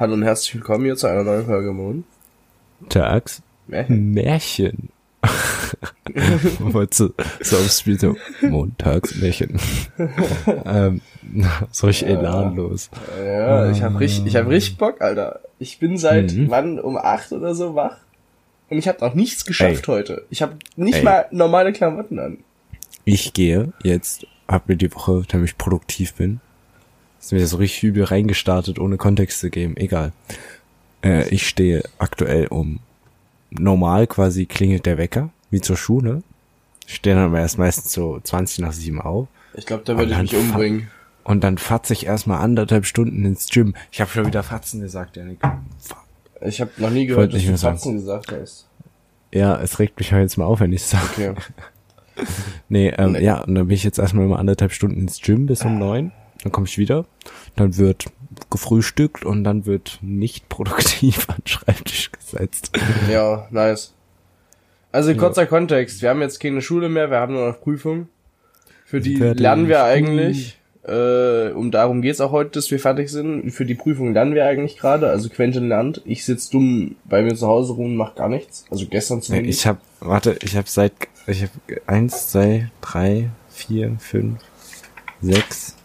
Hallo 0.00 0.14
und 0.14 0.22
herzlich 0.22 0.54
willkommen 0.54 0.86
hier 0.86 0.96
zu 0.96 1.08
einer 1.08 1.24
neuen 1.24 1.44
Folge 1.44 1.72
Mond. 1.72 2.06
Tags. 2.88 3.42
Märchen. 3.66 4.14
Märchen. 4.14 4.88
Du 6.58 6.86
so 6.90 7.12
aufs 7.58 7.80
Spiel 7.80 8.00
so 8.00 8.16
Montagsmärchen. 8.40 9.60
ähm, 10.64 11.02
so 11.70 11.86
richtig 11.86 12.08
elanlos. 12.08 12.88
Ja, 13.22 13.70
ich 13.70 13.82
hab 13.82 14.00
richtig, 14.00 14.24
ich 14.24 14.36
hab 14.36 14.48
richtig 14.48 14.78
Bock, 14.78 15.02
Alter. 15.02 15.40
Ich 15.58 15.78
bin 15.78 15.98
seit 15.98 16.32
Mhm. 16.32 16.48
wann 16.48 16.80
um 16.80 16.96
acht 16.96 17.30
oder 17.32 17.54
so 17.54 17.74
wach 17.74 17.98
und 18.70 18.78
ich 18.78 18.88
habe 18.88 19.04
noch 19.04 19.12
nichts 19.12 19.44
geschafft 19.44 19.86
Ey. 19.86 19.94
heute. 19.94 20.24
Ich 20.30 20.40
habe 20.40 20.56
nicht 20.76 20.96
Ey. 20.96 21.04
mal 21.04 21.26
normale 21.30 21.74
Klamotten 21.74 22.18
an. 22.18 22.38
Ich 23.04 23.34
gehe 23.34 23.74
jetzt, 23.82 24.26
hab 24.48 24.66
mir 24.66 24.76
die 24.76 24.92
Woche, 24.94 25.24
damit 25.28 25.50
ich 25.50 25.58
produktiv 25.58 26.14
bin, 26.14 26.40
ist 27.20 27.32
mir 27.32 27.46
so 27.46 27.58
richtig 27.58 27.82
übel 27.84 28.04
reingestartet, 28.04 28.78
ohne 28.78 28.96
Kontext 28.96 29.40
zu 29.40 29.50
geben. 29.50 29.76
Egal. 29.76 30.12
Äh, 31.04 31.28
ich 31.28 31.46
stehe 31.46 31.82
aktuell 31.98 32.46
um 32.46 32.80
normal 33.50 34.06
quasi 34.06 34.46
klingelt 34.46 34.86
der 34.86 34.98
Wecker, 34.98 35.30
wie 35.50 35.60
zur 35.60 35.76
Schule. 35.76 36.22
Ich 36.86 36.94
stehe 36.96 37.14
dann 37.14 37.26
aber 37.26 37.40
erst 37.40 37.58
meistens 37.58 37.92
so 37.92 38.18
20 38.20 38.60
nach 38.60 38.72
7 38.72 39.00
auf. 39.00 39.28
Ich 39.54 39.66
glaube, 39.66 39.82
da 39.84 39.96
würde 39.96 40.12
ich 40.12 40.18
mich 40.18 40.36
umbringen. 40.36 40.88
Und 41.24 41.44
dann 41.44 41.58
fatze 41.58 41.92
ich 41.92 42.06
erstmal 42.06 42.40
anderthalb 42.40 42.86
Stunden 42.86 43.24
ins 43.24 43.48
Gym. 43.48 43.74
Ich 43.92 44.00
habe 44.00 44.10
schon 44.10 44.26
wieder 44.26 44.42
Fatzen 44.42 44.80
gesagt, 44.80 45.16
Janik. 45.16 45.38
Fuck. 45.78 45.98
Ich 46.40 46.60
habe 46.60 46.70
noch 46.78 46.90
nie 46.90 47.06
gehört, 47.06 47.34
dass 47.34 47.44
du. 47.44 47.56
Fatzen 47.56 47.94
gesagt 47.96 48.32
hast. 48.32 48.66
Ja, 49.32 49.60
es 49.60 49.78
regt 49.78 49.98
mich 49.98 50.12
halt 50.12 50.22
jetzt 50.22 50.38
mal 50.38 50.46
auf, 50.46 50.60
wenn 50.60 50.72
ich 50.72 50.82
sage. 50.82 51.30
Okay. 51.30 51.34
Nee, 52.68 52.88
ähm, 52.98 53.12
Nee. 53.12 53.24
ja, 53.24 53.40
und 53.40 53.54
dann 53.54 53.68
bin 53.68 53.74
ich 53.74 53.82
jetzt 53.84 53.98
erstmal 53.98 54.26
immer 54.26 54.38
anderthalb 54.38 54.72
Stunden 54.72 55.00
ins 55.00 55.22
Gym 55.22 55.46
bis 55.46 55.62
um 55.64 55.78
neun. 55.78 56.12
Dann 56.42 56.52
komme 56.52 56.66
ich 56.66 56.78
wieder. 56.78 57.06
Dann 57.56 57.76
wird 57.76 58.06
gefrühstückt 58.50 59.24
und 59.24 59.44
dann 59.44 59.66
wird 59.66 59.98
nicht 60.02 60.48
produktiv 60.48 61.28
an 61.28 61.42
Schreibtisch 61.44 62.10
gesetzt. 62.12 62.72
Ja, 63.10 63.46
nice. 63.50 63.94
Also 64.92 65.14
kurzer 65.14 65.46
Kontext, 65.46 66.02
wir 66.02 66.10
haben 66.10 66.20
jetzt 66.20 66.40
keine 66.40 66.62
Schule 66.62 66.88
mehr, 66.88 67.10
wir 67.10 67.18
haben 67.18 67.34
nur 67.34 67.48
noch 67.48 67.60
Prüfung. 67.60 68.08
Für 68.84 69.00
die 69.00 69.16
Fertig. 69.16 69.40
lernen 69.40 69.68
wir 69.68 69.84
eigentlich. 69.84 70.58
Äh, 70.82 71.52
um 71.52 71.70
darum 71.70 72.02
geht's 72.02 72.20
auch 72.20 72.32
heute, 72.32 72.52
dass 72.52 72.70
wir 72.70 72.80
fertig 72.80 73.08
sind. 73.10 73.52
Für 73.52 73.64
die 73.64 73.74
Prüfung 73.76 74.12
lernen 74.14 74.34
wir 74.34 74.46
eigentlich 74.46 74.78
gerade. 74.78 75.08
Also 75.08 75.28
Quentin 75.28 75.68
lernt. 75.68 76.02
Ich 76.04 76.24
sitz 76.24 76.50
dumm 76.50 76.96
bei 77.04 77.22
mir 77.22 77.36
zu 77.36 77.46
Hause 77.46 77.74
rum 77.74 77.86
und 77.86 77.96
mach 77.96 78.16
gar 78.16 78.28
nichts. 78.28 78.64
Also 78.70 78.86
gestern 78.86 79.22
zumindest. 79.22 79.60
Ich 79.60 79.66
habe, 79.66 79.78
warte, 80.00 80.36
ich 80.42 80.56
habe 80.56 80.68
seit, 80.68 80.92
ich 81.28 81.42
habe 81.42 81.52
eins, 81.86 82.30
zwei, 82.30 82.70
drei, 82.80 83.28
vier, 83.50 83.96
fünf, 84.00 84.40
sechs, 85.20 85.76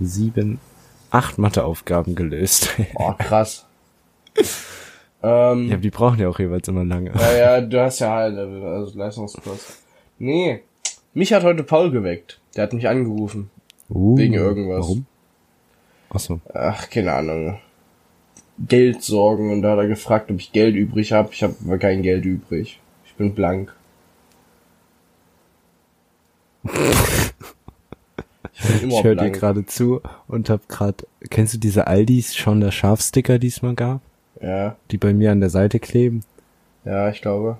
sieben, 0.00 0.58
acht 1.10 1.38
Matheaufgaben 1.38 2.14
gelöst. 2.14 2.70
Oh, 2.94 3.12
krass. 3.18 3.66
ähm, 5.22 5.68
ja, 5.70 5.76
die 5.76 5.90
brauchen 5.90 6.18
ja 6.18 6.28
auch 6.28 6.38
jeweils 6.38 6.68
immer 6.68 6.84
lange. 6.84 7.12
ja, 7.14 7.32
ja, 7.32 7.60
du 7.60 7.80
hast 7.80 8.00
ja 8.00 8.10
halt, 8.10 8.36
also 8.36 8.98
Leistungskurs. 8.98 9.78
Nee, 10.18 10.62
mich 11.14 11.32
hat 11.32 11.42
heute 11.42 11.62
Paul 11.62 11.90
geweckt. 11.90 12.40
Der 12.56 12.64
hat 12.64 12.72
mich 12.72 12.88
angerufen. 12.88 13.50
Uh, 13.88 14.16
wegen 14.16 14.34
irgendwas. 14.34 14.80
Warum? 14.80 15.06
Ach 16.10 16.18
so. 16.20 16.40
ach, 16.52 16.90
keine 16.90 17.12
Ahnung, 17.12 17.58
Geld 18.58 19.02
sorgen 19.02 19.50
und 19.50 19.62
da 19.62 19.72
hat 19.72 19.78
er 19.78 19.88
gefragt, 19.88 20.30
ob 20.30 20.38
ich 20.38 20.52
Geld 20.52 20.76
übrig 20.76 21.12
habe. 21.12 21.30
Ich 21.32 21.42
habe 21.42 21.54
aber 21.64 21.78
kein 21.78 22.02
Geld 22.02 22.24
übrig. 22.24 22.80
Ich 23.04 23.14
bin 23.14 23.34
blank. 23.34 23.74
Ich 28.86 29.02
höre 29.04 29.14
dir 29.16 29.30
gerade 29.30 29.66
zu 29.66 30.00
und 30.28 30.48
hab 30.50 30.68
gerade, 30.68 31.04
kennst 31.30 31.54
du 31.54 31.58
diese 31.58 31.86
Aldis 31.86 32.34
schon 32.36 32.60
der 32.60 32.70
Schafsticker, 32.70 33.38
die 33.38 33.48
es 33.48 33.62
mal 33.62 33.74
gab? 33.74 34.00
Ja, 34.40 34.76
Die 34.90 34.98
bei 34.98 35.12
mir 35.12 35.32
an 35.32 35.40
der 35.40 35.50
Seite 35.50 35.78
kleben? 35.80 36.22
ja, 36.84 37.08
ich 37.10 37.22
glaube. 37.22 37.58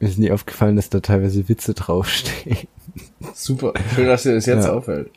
Mir 0.00 0.08
ist 0.08 0.18
nie 0.18 0.30
aufgefallen, 0.30 0.76
dass 0.76 0.90
da 0.90 1.00
teilweise 1.00 1.48
Witze 1.48 1.74
draufstehen. 1.74 2.68
Super. 3.34 3.72
Schön, 3.94 4.06
dass 4.06 4.22
dir 4.22 4.34
das 4.34 4.46
jetzt 4.46 4.64
Ja. 4.66 4.72
auffällt. 4.74 5.10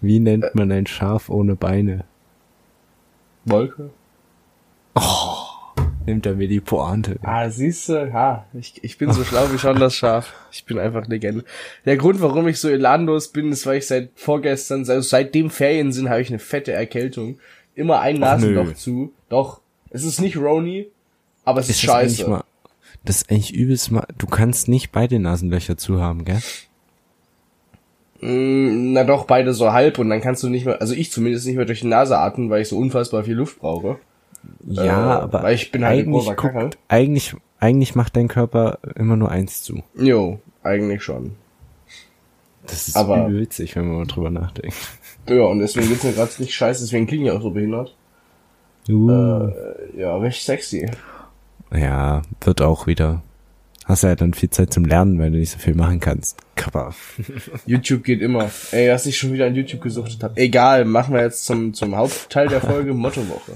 Wie 0.00 0.20
nennt 0.20 0.54
man 0.54 0.70
ein 0.70 0.86
Schaf 0.86 1.28
ohne 1.30 1.56
Beine? 1.56 2.04
Wolke? 3.46 3.90
Nimmt 6.06 6.26
er 6.26 6.34
mir 6.34 6.48
die 6.48 6.60
Pointe. 6.60 7.18
Ah, 7.22 7.48
siehst 7.48 7.88
du, 7.88 8.12
ha, 8.12 8.44
ich, 8.52 8.82
ich 8.82 8.98
bin 8.98 9.12
so 9.12 9.24
schlau 9.24 9.50
wie 9.52 9.58
schon 9.58 9.78
das 9.78 9.94
Schaf. 9.94 10.34
Ich 10.52 10.64
bin 10.64 10.78
einfach 10.78 11.06
Legende. 11.06 11.44
Der 11.86 11.96
Grund, 11.96 12.20
warum 12.20 12.46
ich 12.46 12.58
so 12.58 12.68
elanlos 12.68 13.28
bin, 13.28 13.50
ist, 13.52 13.66
weil 13.66 13.78
ich 13.78 13.86
seit 13.86 14.10
vorgestern, 14.14 14.80
also 14.80 15.00
seitdem 15.00 15.50
Ferien 15.50 15.92
sind, 15.92 16.10
habe 16.10 16.20
ich 16.20 16.28
eine 16.28 16.38
fette 16.38 16.72
Erkältung. 16.72 17.38
Immer 17.74 18.00
ein 18.00 18.18
Nasenloch 18.18 18.74
zu. 18.74 19.12
Doch, 19.28 19.60
es 19.90 20.04
ist 20.04 20.20
nicht 20.20 20.36
Roni, 20.36 20.88
aber 21.44 21.60
es 21.60 21.70
ist, 21.70 21.82
das 21.84 21.90
eigentlich 21.90 22.18
scheiße. 22.18 22.30
mal, 22.30 22.44
das 23.04 23.16
ist 23.16 23.30
eigentlich 23.30 23.54
übelst 23.54 23.90
mal, 23.90 24.06
du 24.18 24.26
kannst 24.26 24.68
nicht 24.68 24.92
beide 24.92 25.18
Nasenlöcher 25.18 25.76
zu 25.76 26.00
haben, 26.00 26.24
gell? 26.24 26.40
Mm, 28.20 28.92
na 28.92 29.04
doch, 29.04 29.26
beide 29.26 29.54
so 29.54 29.72
halb 29.72 29.98
und 29.98 30.10
dann 30.10 30.20
kannst 30.20 30.42
du 30.42 30.48
nicht 30.48 30.66
mehr, 30.66 30.80
also 30.80 30.94
ich 30.94 31.10
zumindest 31.10 31.46
nicht 31.46 31.56
mehr 31.56 31.64
durch 31.64 31.80
die 31.80 31.86
Nase 31.86 32.18
atmen, 32.18 32.50
weil 32.50 32.62
ich 32.62 32.68
so 32.68 32.78
unfassbar 32.78 33.24
viel 33.24 33.34
Luft 33.34 33.58
brauche. 33.60 33.98
Ja, 34.66 34.84
Äh, 35.18 35.22
aber 35.22 35.42
weil 35.42 35.54
ich 35.54 35.70
bin 35.70 35.84
halt 35.84 36.06
eigentlich, 36.06 36.36
guckt, 36.36 36.78
eigentlich, 36.88 37.34
eigentlich 37.60 37.94
macht 37.94 38.16
dein 38.16 38.28
Körper 38.28 38.78
immer 38.96 39.16
nur 39.16 39.30
eins 39.30 39.62
zu. 39.62 39.82
Jo, 39.96 40.38
eigentlich 40.62 41.02
schon. 41.02 41.32
Das 42.66 42.88
ist 42.88 42.96
Aber- 42.96 43.30
witzig, 43.32 43.76
wenn 43.76 43.86
man 43.88 43.96
mal 43.98 44.06
drüber 44.06 44.30
nachdenkt. 44.30 44.76
Ja, 45.26 45.44
und 45.44 45.60
deswegen 45.60 45.88
geht's 45.88 46.04
mir 46.04 46.12
gerade 46.12 46.30
nicht 46.38 46.52
scheiße, 46.54 46.82
deswegen 46.84 47.06
klinge 47.06 47.24
ich 47.24 47.30
auch 47.30 47.40
so 47.40 47.48
behindert. 47.50 47.96
Uh. 48.90 49.10
Äh, 49.10 49.98
ja, 50.00 50.14
recht 50.18 50.44
sexy. 50.44 50.86
Ja, 51.74 52.20
wird 52.42 52.60
auch 52.60 52.86
wieder. 52.86 53.22
Hast 53.86 54.02
ja 54.04 54.14
dann 54.16 54.34
viel 54.34 54.50
Zeit 54.50 54.70
zum 54.74 54.84
Lernen, 54.84 55.18
weil 55.18 55.30
du 55.30 55.38
nicht 55.38 55.50
so 55.50 55.58
viel 55.58 55.74
machen 55.74 55.98
kannst. 56.00 56.36
Kappa. 56.56 56.94
YouTube 57.66 58.04
geht 58.04 58.20
immer. 58.20 58.50
Ey, 58.72 58.86
dass 58.88 59.06
ich 59.06 59.16
schon 59.16 59.32
wieder 59.32 59.46
an 59.46 59.54
YouTube 59.54 59.80
gesuchtet 59.80 60.22
habe. 60.22 60.36
Egal, 60.38 60.84
machen 60.84 61.14
wir 61.14 61.22
jetzt 61.22 61.46
zum, 61.46 61.72
zum 61.72 61.96
Hauptteil 61.96 62.48
der 62.48 62.60
Folge 62.60 62.92
Mottowoche. 62.92 63.52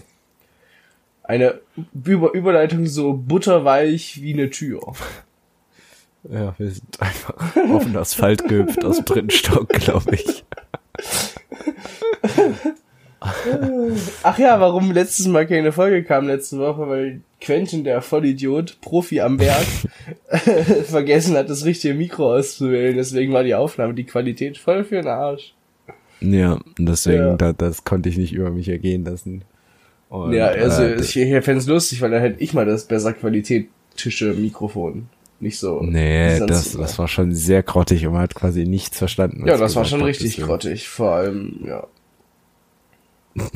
Eine 1.28 1.61
Über 2.05 2.33
Überleitung 2.33 2.87
so 2.87 3.12
butterweich 3.12 4.21
wie 4.22 4.33
eine 4.33 4.49
Tür. 4.49 4.81
Ja, 6.28 6.55
wir 6.59 6.71
sind 6.71 7.00
einfach 7.00 7.34
auf 7.71 7.84
den 7.84 7.97
Asphalt 7.97 8.49
gehüpft 8.49 8.84
aus 8.84 8.97
dem 8.97 9.05
dritten 9.05 9.31
Stock, 9.31 9.69
glaube 9.69 10.17
ich. 10.17 10.44
Ach 14.22 14.38
ja, 14.38 14.59
warum 14.61 14.91
letztes 14.91 15.27
Mal 15.27 15.47
keine 15.47 15.72
Folge 15.72 16.03
kam 16.03 16.27
letzte 16.27 16.59
Woche, 16.59 16.88
weil 16.88 17.21
Quentin, 17.41 17.84
der 17.84 18.00
Vollidiot, 18.00 18.81
Profi 18.81 19.21
am 19.21 19.37
Berg, 19.37 19.67
vergessen 20.87 21.37
hat, 21.37 21.50
das 21.50 21.65
richtige 21.65 21.94
Mikro 21.94 22.34
auszuwählen. 22.34 22.97
Deswegen 22.97 23.33
war 23.33 23.44
die 23.44 23.55
Aufnahme, 23.55 23.94
die 23.94 24.05
Qualität 24.05 24.56
voll 24.56 24.84
für 24.84 24.97
den 24.97 25.09
Arsch. 25.09 25.55
Ja, 26.21 26.59
deswegen, 26.78 27.19
Ja. 27.19 27.37
Da, 27.37 27.53
das 27.53 27.84
konnte 27.84 28.09
ich 28.09 28.17
nicht 28.17 28.33
über 28.33 28.50
mich 28.50 28.69
ergehen 28.69 29.05
lassen. 29.05 29.43
Und, 30.08 30.32
ja, 30.32 30.46
also 30.46 30.82
äh, 30.82 31.00
ich, 31.00 31.16
ich 31.16 31.44
fände 31.44 31.64
lustig, 31.66 32.00
weil 32.00 32.10
dann 32.10 32.20
hätte 32.20 32.42
ich 32.42 32.54
mal 32.54 32.64
das 32.64 32.86
besser 32.86 33.12
Qualität 33.12 33.69
Tische 33.96 34.32
Mikrofon. 34.32 35.08
Nicht 35.41 35.58
so. 35.58 35.80
Nee, 35.82 36.41
das, 36.41 36.72
das 36.76 36.98
war 36.98 37.06
schon 37.06 37.32
sehr 37.32 37.62
grottig 37.62 38.06
und 38.06 38.12
man 38.12 38.22
hat 38.22 38.34
quasi 38.34 38.64
nichts 38.64 38.98
verstanden. 38.98 39.46
Ja, 39.46 39.56
das 39.56 39.76
war 39.76 39.84
schon 39.84 40.02
richtig 40.02 40.30
deswegen. 40.30 40.48
grottig, 40.48 40.88
vor 40.88 41.12
allem, 41.12 41.60
ja. 41.64 41.86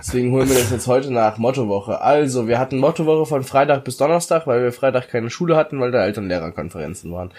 Deswegen 0.00 0.32
holen 0.32 0.48
wir 0.48 0.56
das 0.56 0.72
jetzt 0.72 0.88
heute 0.88 1.12
nach 1.12 1.38
Mottowoche. 1.38 2.00
Also, 2.00 2.48
wir 2.48 2.58
hatten 2.58 2.78
Mottowoche 2.78 3.24
von 3.26 3.44
Freitag 3.44 3.84
bis 3.84 3.96
Donnerstag, 3.96 4.48
weil 4.48 4.62
wir 4.62 4.72
Freitag 4.72 5.10
keine 5.10 5.30
Schule 5.30 5.54
hatten, 5.54 5.78
weil 5.78 5.92
da 5.92 6.04
Elternlehrerkonferenzen 6.04 7.12
waren. 7.12 7.30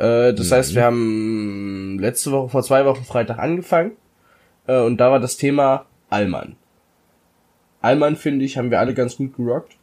Äh, 0.00 0.34
das 0.34 0.50
heißt, 0.50 0.74
wir 0.74 0.82
haben 0.82 1.98
letzte 2.00 2.32
Woche, 2.32 2.48
vor 2.48 2.62
zwei 2.64 2.84
Wochen 2.86 3.04
Freitag 3.04 3.38
angefangen 3.38 3.92
äh, 4.66 4.80
und 4.80 4.96
da 4.96 5.12
war 5.12 5.20
das 5.20 5.36
Thema 5.36 5.86
Allmann. 6.10 6.56
Allmann, 7.84 8.16
finde 8.16 8.44
ich, 8.44 8.56
haben 8.56 8.70
wir 8.70 8.80
alle 8.80 8.94
ganz 8.94 9.16
gut 9.16 9.36
gerockt. 9.36 9.76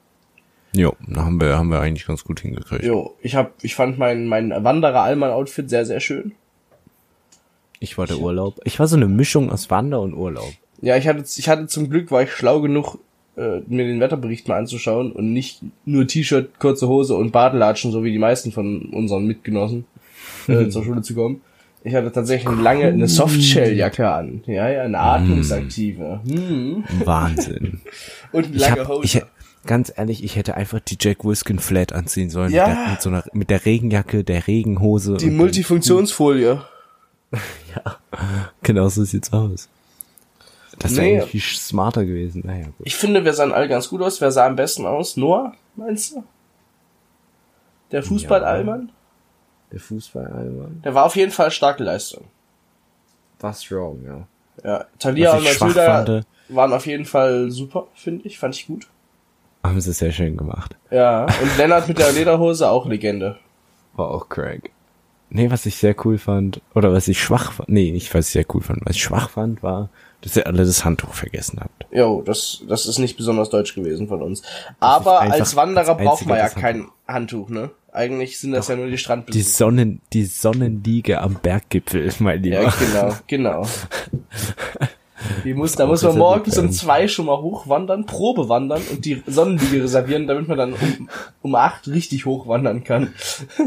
Jo, 0.74 0.96
da 1.08 1.26
haben 1.26 1.40
wir, 1.42 1.58
haben 1.58 1.70
wir 1.70 1.80
eigentlich 1.80 2.08
ganz 2.08 2.24
gut 2.24 2.40
hingekriegt. 2.40 2.84
Jo, 2.84 3.16
ich 3.22 3.36
hab, 3.36 3.54
ich 3.62 3.76
fand 3.76 3.98
mein, 3.98 4.28
mein 4.28 4.52
Wanderer-Allmann-Outfit 4.52 5.70
sehr, 5.70 5.86
sehr 5.86 6.00
schön. 6.00 6.34
Ich 7.80 7.98
war 7.98 8.08
der 8.08 8.20
Urlaub. 8.20 8.60
Ich 8.64 8.80
war 8.80 8.88
so 8.88 8.96
eine 8.96 9.08
Mischung 9.08 9.52
aus 9.52 9.70
Wander 9.70 10.02
und 10.02 10.14
Urlaub. 10.14 10.54
Ja, 10.82 10.98
ich 10.98 11.08
hatte, 11.08 11.24
ich 11.36 11.50
hatte 11.50 11.68
zum 11.68 11.90
Glück, 11.90 12.12
war 12.12 12.24
ich 12.24 12.32
schlau 12.32 12.62
genug, 12.62 13.00
äh, 13.36 13.60
mir 13.68 13.86
den 13.86 14.00
Wetterbericht 14.00 14.48
mal 14.48 14.60
anzuschauen 14.60 15.12
und 15.12 15.34
nicht 15.34 15.62
nur 15.86 16.08
T-Shirt, 16.08 16.60
kurze 16.60 16.88
Hose 16.88 17.16
und 17.16 17.32
Badelatschen, 17.32 17.92
so 17.92 18.04
wie 18.04 18.12
die 18.12 18.20
meisten 18.20 18.52
von 18.52 18.86
unseren 18.94 19.26
Mitgenossen, 19.26 19.86
äh, 20.48 20.68
zur 20.70 20.84
Schule 20.84 21.02
zu 21.02 21.16
kommen. 21.16 21.42
Ich 21.84 21.96
hatte 21.96 22.12
tatsächlich 22.12 22.48
eine 22.48 22.62
lange, 22.62 22.86
eine 22.86 23.08
Softshelljacke 23.08 24.08
an. 24.10 24.44
Ja, 24.46 24.70
ja, 24.70 24.84
eine 24.84 25.00
atmungsaktive. 25.00 26.22
Hm. 26.28 26.84
Wahnsinn. 27.06 27.82
Und 28.32 28.46
eine 28.46 28.56
lange 28.58 28.88
Hose. 28.88 29.04
ich, 29.04 29.22
ganz 29.66 29.92
ehrlich, 29.96 30.24
ich 30.24 30.36
hätte 30.36 30.56
einfach 30.56 30.80
die 30.80 30.98
Jack 31.00 31.26
Wiskin 31.26 31.58
Flat 31.60 31.92
anziehen 31.94 32.30
sollen. 32.30 32.52
Ja. 32.52 32.68
Mit, 32.68 32.78
der, 32.78 32.88
mit 32.92 33.02
so 33.02 33.10
einer, 33.10 33.24
mit 33.34 33.50
der 33.50 33.66
Regenjacke, 33.66 34.24
der 34.24 34.46
Regenhose. 34.48 35.18
die 35.18 35.32
Multifunktionsfolie. 35.32 36.62
Genau 38.62 38.90
so 38.90 39.04
sieht's 39.06 39.32
aus. 39.32 39.70
Das 40.80 40.96
wäre 40.96 41.06
Nee. 41.06 41.22
eigentlich 41.22 41.32
viel 41.44 41.58
smarter 41.60 42.06
gewesen. 42.06 42.44
Naja, 42.46 42.66
gut. 42.66 42.86
Ich 42.86 42.96
finde, 42.96 43.24
wir 43.24 43.34
sahen 43.34 43.52
alle 43.54 43.68
ganz 43.70 43.88
gut 43.90 44.02
aus. 44.02 44.20
Wer 44.22 44.32
sah 44.32 44.46
am 44.48 44.56
besten 44.56 44.86
aus? 44.86 45.16
Noah, 45.16 45.54
meinst 45.76 46.14
du? 46.16 46.24
Der 47.92 48.04
Fußball-Allmann? 48.04 48.92
Der 49.72 49.80
Fußball-Alman. 49.80 50.82
Der 50.84 50.94
war 50.94 51.06
auf 51.06 51.16
jeden 51.16 51.32
Fall 51.32 51.52
starke 51.52 51.84
Leistung. 51.84 52.26
Was 53.40 53.72
wrong, 53.72 54.04
ja. 54.06 54.28
Ja, 54.64 54.86
Talia 55.00 55.36
und 55.36 55.44
Matilda 55.44 56.06
fand, 56.06 56.26
waren 56.50 56.74
auf 56.74 56.86
jeden 56.86 57.06
Fall 57.06 57.50
super, 57.50 57.88
finde 57.96 58.28
ich. 58.28 58.38
Fand 58.38 58.56
ich 58.56 58.68
gut. 58.68 58.88
haben 59.64 59.80
sie 59.80 59.94
sehr 59.94 60.12
schön 60.12 60.38
gemacht. 60.38 60.76
Ja, 60.92 61.24
und 61.24 61.58
Lennart 61.58 61.88
mit 61.88 61.98
der 61.98 62.12
Lederhose 62.12 62.70
auch 62.70 62.86
Legende. 62.86 63.38
War 63.94 64.12
auch 64.12 64.30
Craig. 64.30 64.72
Nee, 65.34 65.50
was 65.50 65.66
ich 65.66 65.78
sehr 65.78 65.96
cool 66.06 66.18
fand, 66.18 66.60
oder 66.76 66.92
was 66.92 67.08
ich 67.08 67.22
schwach 67.22 67.54
fand, 67.54 67.70
nee, 67.70 67.92
nicht 67.92 68.14
was 68.14 68.28
ich 68.28 68.34
sehr 68.34 68.46
cool 68.54 68.62
fand, 68.62 68.82
was 68.86 68.98
ich 68.98 69.02
schwach 69.04 69.30
fand, 69.30 69.64
war, 69.64 69.90
dass 70.20 70.36
ihr 70.36 70.46
alle 70.46 70.66
das 70.66 70.84
Handtuch 70.84 71.14
vergessen 71.14 71.60
habt. 71.62 71.86
Jo, 71.90 72.22
das, 72.22 72.64
das 72.68 72.86
ist 72.86 73.00
nicht 73.00 73.16
besonders 73.16 73.50
deutsch 73.50 73.74
gewesen 73.74 74.10
von 74.10 74.22
uns. 74.22 74.42
Aber 74.82 75.22
als 75.22 75.56
Wanderer 75.56 75.96
als 75.98 76.04
braucht 76.04 76.26
man 76.26 76.38
ja 76.38 76.50
kein 76.50 76.90
Handtuch, 77.08 77.50
ne? 77.50 77.72
Eigentlich 77.94 78.40
sind 78.40 78.52
das 78.54 78.70
ja 78.70 78.76
nur 78.76 78.86
die 78.86 78.92
Die 78.92 78.98
Strandbesucher. 78.98 79.44
Sonnen, 79.44 80.02
die 80.14 80.24
Sonnenliege 80.26 81.20
am 81.22 81.36
Berggipfel, 81.42 82.12
mein 82.20 82.42
Lieber. 82.42 82.62
Ja, 82.64 82.74
genau, 82.80 83.16
genau. 83.28 83.68
Die 85.44 85.54
muss, 85.54 85.74
da 85.74 85.86
muss 85.86 86.02
man 86.02 86.18
morgens 86.18 86.58
um 86.58 86.72
zwei 86.72 87.08
schon 87.08 87.28
mal 87.28 87.38
hochwandern, 87.40 88.08
Probe 88.08 88.50
wandern 88.50 88.82
und 88.90 89.06
die 89.06 89.22
Sonnenliege 89.28 89.84
reservieren, 89.84 90.26
damit 90.26 90.48
man 90.48 90.58
dann 90.58 90.74
um, 90.74 91.10
um 91.44 91.54
acht 91.56 91.88
richtig 91.88 92.26
hochwandern 92.26 92.84
kann. 92.84 93.14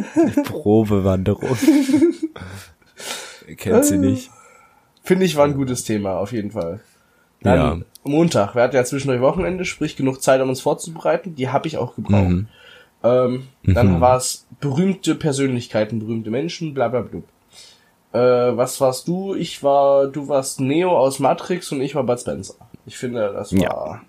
Probewanderung. 0.45 1.57
Kennt 3.57 3.85
sie 3.85 3.99
nicht. 3.99 4.31
Finde 5.05 5.27
ich 5.27 5.37
war 5.37 5.45
ein 5.45 5.55
gutes 5.55 5.85
Thema, 5.85 6.17
auf 6.17 6.33
jeden 6.33 6.51
Fall. 6.51 6.81
Dann 7.43 7.57
Ja. 7.57 7.79
Montag. 8.03 8.55
Wir 8.55 8.63
hatten 8.63 8.77
ja 8.77 8.85
zwischendurch 8.85 9.21
Wochenende, 9.21 9.65
sprich 9.65 9.97
genug 9.97 10.23
Zeit, 10.23 10.41
um 10.41 10.49
uns 10.49 10.61
vorzubereiten. 10.61 11.37
Die 11.37 11.51
habe 11.51 11.69
ich 11.69 11.79
auch 11.79 11.95
gebraucht. 11.95 12.29
Mhm. 12.29 12.49
Ähm, 13.05 13.49
dann 13.65 13.97
Mhm. 13.97 14.01
war 14.01 14.17
es 14.17 14.47
berühmte 14.61 15.15
Persönlichkeiten, 15.15 15.99
berühmte 16.01 16.31
Menschen, 16.31 16.75
bla 16.75 16.89
bla 16.89 17.03
bla. 17.03 17.21
Äh, 18.13 18.57
was 18.57 18.81
warst 18.81 19.09
du? 19.09 19.35
Ich 19.35 19.63
war, 19.63 20.07
du 20.07 20.29
warst 20.29 20.61
Neo 20.61 20.97
aus 20.97 21.19
Matrix 21.19 21.71
und 21.73 21.81
ich 21.83 21.95
war 21.95 22.05
Bud 22.05 22.19
Spencer. 22.21 22.55
Ich 22.87 22.97
finde, 22.97 23.33
das 23.35 23.53
war, 23.53 23.61
Ja. 23.61 24.01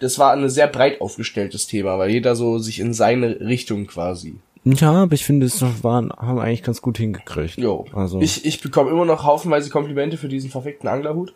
das 0.00 0.18
war 0.18 0.32
ein 0.32 0.48
sehr 0.48 0.68
breit 0.68 1.00
aufgestelltes 1.00 1.66
Thema, 1.66 1.98
weil 1.98 2.10
jeder 2.10 2.34
so 2.36 2.58
sich 2.58 2.80
in 2.80 2.94
seine 2.94 3.40
Richtung 3.40 3.86
quasi. 3.86 4.36
Ja, 4.64 4.92
aber 4.92 5.14
ich 5.14 5.24
finde, 5.24 5.46
es 5.46 5.62
waren, 5.82 6.12
haben 6.12 6.38
eigentlich 6.38 6.62
ganz 6.62 6.80
gut 6.82 6.98
hingekriegt. 6.98 7.56
Jo. 7.56 7.86
Also, 7.94 8.20
Ich, 8.20 8.44
ich 8.44 8.60
bekomme 8.60 8.90
immer 8.90 9.06
noch 9.06 9.24
haufenweise 9.24 9.70
Komplimente 9.70 10.16
für 10.18 10.28
diesen 10.28 10.50
verfickten 10.50 10.88
Anglerhut. 10.88 11.34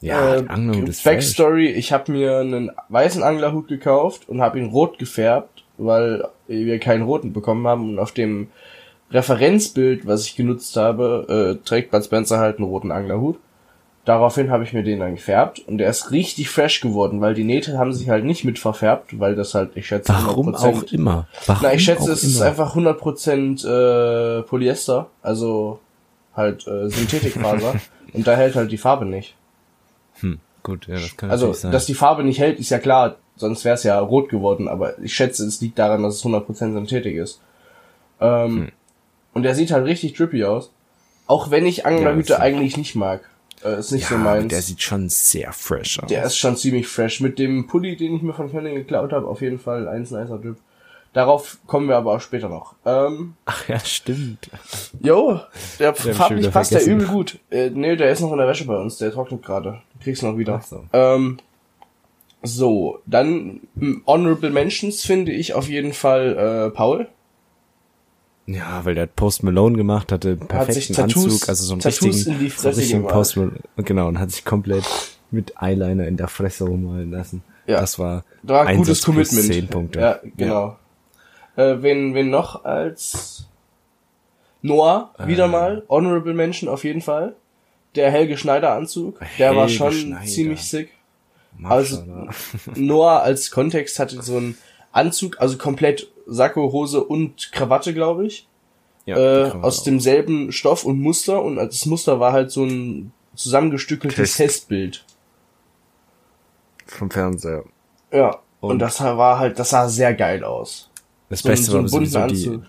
Ja, 0.00 0.36
Äh, 0.36 0.44
Angler 0.48 0.88
ist. 0.88 1.04
Backstory, 1.04 1.68
ich 1.68 1.92
habe 1.92 2.12
mir 2.12 2.38
einen 2.38 2.70
weißen 2.88 3.22
Anglerhut 3.22 3.68
gekauft 3.68 4.28
und 4.28 4.40
habe 4.40 4.58
ihn 4.58 4.70
rot 4.70 4.98
gefärbt, 4.98 5.64
weil 5.78 6.24
wir 6.46 6.78
keinen 6.78 7.02
roten 7.02 7.32
bekommen 7.32 7.66
haben 7.66 7.90
und 7.90 7.98
auf 7.98 8.12
dem 8.12 8.48
Referenzbild, 9.10 10.06
was 10.06 10.26
ich 10.26 10.36
genutzt 10.36 10.76
habe, 10.76 11.58
äh, 11.60 11.66
trägt 11.66 11.90
Bud 11.90 12.04
Spencer 12.04 12.38
halt 12.38 12.58
einen 12.58 12.68
roten 12.68 12.92
Anglerhut. 12.92 13.38
Daraufhin 14.04 14.50
habe 14.50 14.64
ich 14.64 14.72
mir 14.72 14.82
den 14.82 15.00
dann 15.00 15.14
gefärbt 15.16 15.60
und 15.60 15.78
der 15.78 15.90
ist 15.90 16.10
richtig 16.10 16.48
fresh 16.48 16.80
geworden, 16.80 17.20
weil 17.20 17.34
die 17.34 17.44
Nähte 17.44 17.76
haben 17.78 17.92
sich 17.92 18.08
halt 18.08 18.24
nicht 18.24 18.44
mit 18.44 18.58
verfärbt, 18.58 19.18
weil 19.20 19.34
das 19.34 19.54
halt, 19.54 19.72
ich 19.74 19.86
schätze, 19.86 20.12
Warum 20.12 20.54
100%, 20.54 20.56
auch 20.56 20.82
immer. 20.92 21.28
Warum 21.46 21.62
Na, 21.62 21.74
ich 21.74 21.84
schätze, 21.84 22.10
es 22.10 22.22
ist 22.24 22.36
immer. 22.36 22.46
einfach 22.46 22.74
100% 22.74 23.66
äh, 23.66 24.42
Polyester, 24.42 25.08
also 25.22 25.80
halt 26.34 26.66
äh, 26.66 26.88
Synthetikfaser 26.88 27.74
und 28.14 28.26
da 28.26 28.34
hält 28.36 28.54
halt 28.54 28.72
die 28.72 28.78
Farbe 28.78 29.04
nicht. 29.04 29.34
Hm, 30.20 30.40
gut, 30.62 30.86
ja, 30.88 30.94
das 30.94 31.16
kann 31.16 31.30
Also, 31.30 31.52
sein. 31.52 31.72
dass 31.72 31.86
die 31.86 31.94
Farbe 31.94 32.24
nicht 32.24 32.38
hält, 32.40 32.58
ist 32.58 32.70
ja 32.70 32.78
klar, 32.78 33.16
sonst 33.36 33.64
wäre 33.64 33.74
es 33.76 33.82
ja 33.84 33.98
rot 33.98 34.28
geworden, 34.28 34.68
aber 34.68 34.98
ich 35.00 35.14
schätze, 35.14 35.46
es 35.46 35.60
liegt 35.60 35.78
daran, 35.78 36.02
dass 36.02 36.16
es 36.16 36.24
100% 36.24 36.72
Synthetik 36.74 37.16
ist. 37.16 37.40
Ähm, 38.20 38.56
Hm. 38.56 38.72
Und 39.32 39.44
der 39.44 39.54
sieht 39.54 39.70
halt 39.70 39.86
richtig 39.86 40.14
drippy 40.14 40.44
aus. 40.44 40.72
Auch 41.28 41.50
wenn 41.52 41.64
ich 41.64 41.86
Anglerhüte 41.86 42.32
Ja, 42.34 42.38
eigentlich 42.40 42.76
nicht 42.76 42.96
mag. 42.96 43.20
Äh, 43.64 43.78
ist 43.78 43.92
nicht 43.92 44.02
ja, 44.10 44.16
so 44.16 44.18
meins. 44.18 44.48
der 44.48 44.60
sieht 44.62 44.82
schon 44.82 45.08
sehr 45.08 45.52
fresh 45.52 46.00
aus. 46.00 46.08
Der 46.08 46.24
ist 46.24 46.36
schon 46.36 46.56
ziemlich 46.56 46.88
fresh. 46.88 47.20
Mit 47.20 47.38
dem 47.38 47.66
Pulli, 47.68 47.94
den 47.96 48.16
ich 48.16 48.22
mir 48.22 48.32
von 48.32 48.50
Köln 48.50 48.74
geklaut 48.74 49.12
habe, 49.12 49.28
auf 49.28 49.40
jeden 49.40 49.60
Fall 49.60 49.86
eins 49.86 50.10
nicer 50.10 50.38
Drip. 50.38 50.56
Darauf 51.12 51.58
kommen 51.66 51.88
wir 51.88 51.96
aber 51.96 52.14
auch 52.14 52.20
später 52.20 52.48
noch. 52.48 52.74
Ähm, 52.86 53.34
Ach 53.44 53.68
ja, 53.68 53.80
stimmt. 53.80 54.48
jo, 55.02 55.40
der 55.80 55.94
farblich 55.94 56.50
passt 56.52 56.70
der 56.72 56.80
vergessen. 56.80 57.00
übel 57.00 57.08
gut. 57.08 57.38
Äh, 57.50 57.70
nee, 57.70 57.96
der 57.96 58.10
ist 58.10 58.20
noch 58.20 58.30
in 58.30 58.38
der 58.38 58.46
Wäsche 58.46 58.64
bei 58.64 58.76
uns, 58.76 58.96
der 58.98 59.10
trocknet 59.12 59.42
gerade. 59.42 59.80
Du 59.98 60.04
kriegst 60.04 60.22
noch 60.22 60.38
wieder. 60.38 60.60
Ach 60.62 60.66
so. 60.66 60.84
Ähm, 60.92 61.38
so, 62.42 63.00
dann 63.06 63.60
Honorable 64.06 64.50
Mentions 64.50 65.02
finde 65.04 65.32
ich 65.32 65.54
auf 65.54 65.68
jeden 65.68 65.92
Fall 65.92 66.68
äh, 66.68 66.70
Paul. 66.76 67.08
Ja, 68.46 68.84
weil 68.84 68.94
der 68.94 69.02
hat 69.04 69.16
Post 69.16 69.42
Malone 69.42 69.76
gemacht, 69.76 70.10
hatte 70.12 70.30
einen 70.30 70.40
Hat 70.42 70.48
perfekten 70.48 70.94
Tattoos- 70.94 71.24
Anzug, 71.24 71.48
also 71.48 71.64
so 71.64 71.72
einen 71.74 71.80
Tattoos 71.82 72.02
richtigen, 72.02 72.32
in 72.36 72.38
die 72.40 72.48
so 72.48 72.54
Fresse 72.62 72.80
richtigen 72.80 72.98
gemalt. 73.00 73.14
Post 73.14 73.36
Malone, 73.36 73.58
genau, 73.76 74.08
und 74.08 74.18
hat 74.18 74.30
sich 74.30 74.44
komplett 74.44 74.84
mit 75.30 75.54
Eyeliner 75.60 76.06
in 76.06 76.16
der 76.16 76.28
Fresse 76.28 76.64
rummalen 76.64 77.10
lassen. 77.10 77.42
Ja. 77.66 77.80
Das 77.80 77.98
war, 77.98 78.24
Da 78.42 78.72
gutes 78.74 79.02
Commitment. 79.04 79.46
10 79.46 79.68
Punkte. 79.68 80.00
Ja, 80.00 80.18
genau. 80.36 80.76
Äh, 81.56 81.76
wen, 81.82 82.14
wen 82.14 82.30
noch 82.30 82.64
als 82.64 83.46
Noah, 84.62 85.14
wieder 85.24 85.44
Äh. 85.46 85.48
mal, 85.48 85.82
Honorable 85.88 86.34
Mention 86.34 86.68
auf 86.68 86.84
jeden 86.84 87.00
Fall. 87.00 87.34
Der 87.96 88.10
Helge 88.10 88.36
Schneider 88.36 88.72
Anzug, 88.72 89.18
der 89.38 89.56
war 89.56 89.62
Helge 89.66 89.72
schon 89.74 89.92
Schneider. 89.92 90.26
ziemlich 90.26 90.62
sick. 90.62 90.90
Maschallah. 91.56 92.28
Noah 92.76 93.20
als 93.20 93.50
Kontext 93.50 93.98
hatte 93.98 94.22
so 94.22 94.36
einen 94.36 94.56
Anzug, 94.92 95.40
also 95.40 95.58
komplett 95.58 96.08
Sakko, 96.26 96.72
Hose 96.72 97.02
und 97.02 97.50
Krawatte, 97.52 97.92
glaube 97.94 98.26
ich. 98.26 98.46
ja, 99.06 99.16
äh, 99.16 99.50
aus 99.50 99.80
auch. 99.80 99.84
demselben 99.84 100.52
Stoff 100.52 100.84
und 100.84 101.00
Muster 101.00 101.42
und 101.42 101.56
das 101.56 101.84
Muster 101.86 102.20
war 102.20 102.32
halt 102.32 102.50
so 102.52 102.64
ein 102.64 103.12
zusammengestückeltes 103.34 104.16
Test. 104.16 104.36
Testbild. 104.36 105.04
vom 106.86 107.10
Fernseher. 107.10 107.64
Ja. 108.12 108.38
Und, 108.60 108.72
Und- 108.72 108.78
das 108.80 109.00
war 109.00 109.38
halt, 109.38 109.58
das 109.58 109.70
sah 109.70 109.88
sehr 109.88 110.12
geil 110.14 110.44
aus. 110.44 110.89
Das 111.30 111.40
So 111.40 111.48
Beste 111.48 111.70
so 111.70 111.82
war 111.82 111.88
sowieso 111.88 112.26
die, 112.26 112.60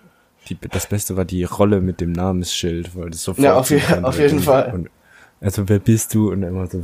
die, 0.47 0.57
das 0.69 0.87
Beste 0.87 1.17
war 1.17 1.25
die 1.25 1.43
Rolle 1.43 1.81
mit 1.81 1.99
dem 1.99 2.13
Namensschild, 2.13 2.95
weil 2.95 3.09
das 3.09 3.23
sofort 3.23 3.43
Ja, 3.43 3.55
auf 3.55 3.69
je- 3.69 3.81
auf 4.03 4.17
jeden 4.17 4.37
und, 4.37 4.43
Fall. 4.43 4.73
Und, 4.73 4.89
also 5.41 5.67
wer 5.67 5.79
bist 5.79 6.13
du? 6.13 6.31
Und 6.31 6.43
immer 6.43 6.67
so 6.67 6.81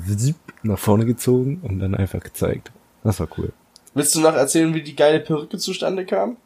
nach 0.64 0.80
vorne 0.80 1.06
gezogen 1.06 1.62
und 1.64 1.80
dann 1.80 1.96
einfach 1.96 2.20
gezeigt. 2.20 2.72
Das 3.04 3.20
war 3.20 3.28
cool. 3.38 3.54
Willst 3.94 4.14
du 4.16 4.20
noch 4.22 4.34
erzählen, 4.36 4.74
wie 4.74 4.82
die 4.84 4.96
geile 4.96 5.20
Perücke 5.22 5.58
zustande 5.58 6.06
kam? 6.06 6.38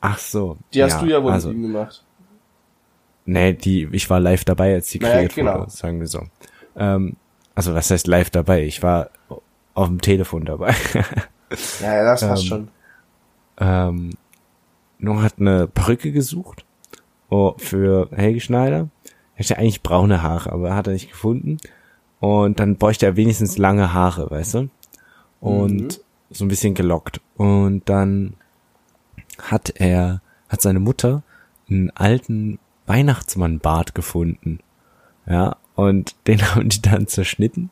Ach 0.00 0.18
so. 0.18 0.58
Die 0.72 0.82
hast 0.82 1.00
du 1.00 1.06
ja 1.06 1.22
wohl 1.22 1.32
also, 1.32 1.48
mit 1.48 1.56
ihm 1.56 1.62
gemacht. 1.62 2.04
Nee, 3.26 3.54
die, 3.54 3.88
ich 3.92 4.10
war 4.10 4.20
live 4.20 4.44
dabei, 4.44 4.74
als 4.74 4.88
die 4.88 4.98
Naja, 4.98 5.14
kreiert 5.14 5.34
genau. 5.34 5.60
wurde, 5.60 5.70
sagen 5.70 6.00
wir 6.00 6.06
so. 6.06 6.22
Ähm, 6.76 7.16
also 7.54 7.74
was 7.74 7.90
heißt 7.90 8.06
live 8.06 8.28
dabei? 8.30 8.64
Ich 8.64 8.82
war 8.82 9.08
auf 9.72 9.88
dem 9.88 10.00
Telefon 10.00 10.44
dabei. 10.44 10.74
Ja, 11.80 11.94
ja, 11.96 12.04
das 12.04 12.20
passt 12.20 12.42
Ähm, 12.44 12.48
schon. 12.48 12.68
ähm, 13.58 14.10
Noah 15.04 15.22
hat 15.22 15.34
eine 15.38 15.66
Perücke 15.68 16.12
gesucht 16.12 16.64
oh, 17.30 17.54
für 17.58 18.08
Helge 18.12 18.40
Schneider. 18.40 18.88
Er 19.36 19.44
hatte 19.44 19.58
eigentlich 19.58 19.82
braune 19.82 20.22
Haare, 20.22 20.52
aber 20.52 20.74
hat 20.74 20.86
er 20.86 20.92
nicht 20.92 21.10
gefunden. 21.10 21.58
Und 22.20 22.58
dann 22.60 22.76
bräuchte 22.76 23.06
er 23.06 23.16
wenigstens 23.16 23.58
lange 23.58 23.92
Haare, 23.92 24.30
weißt 24.30 24.54
du? 24.54 24.68
Und 25.40 25.82
Mhm. 25.82 25.88
so 26.30 26.44
ein 26.44 26.48
bisschen 26.48 26.74
gelockt. 26.74 27.20
Und 27.36 27.88
dann 27.88 28.34
hat 29.42 29.70
er, 29.76 30.20
hat 30.48 30.62
seine 30.62 30.80
Mutter 30.80 31.22
einen 31.68 31.90
alten 31.90 32.58
Weihnachtsmannbart 32.86 33.94
gefunden. 33.94 34.60
Ja, 35.26 35.56
und 35.74 36.14
den 36.26 36.40
haben 36.54 36.68
die 36.68 36.82
dann 36.82 37.06
zerschnitten 37.08 37.70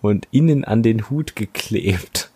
und 0.00 0.28
innen 0.30 0.64
an 0.64 0.82
den 0.82 1.08
Hut 1.10 1.34
geklebt. 1.36 2.30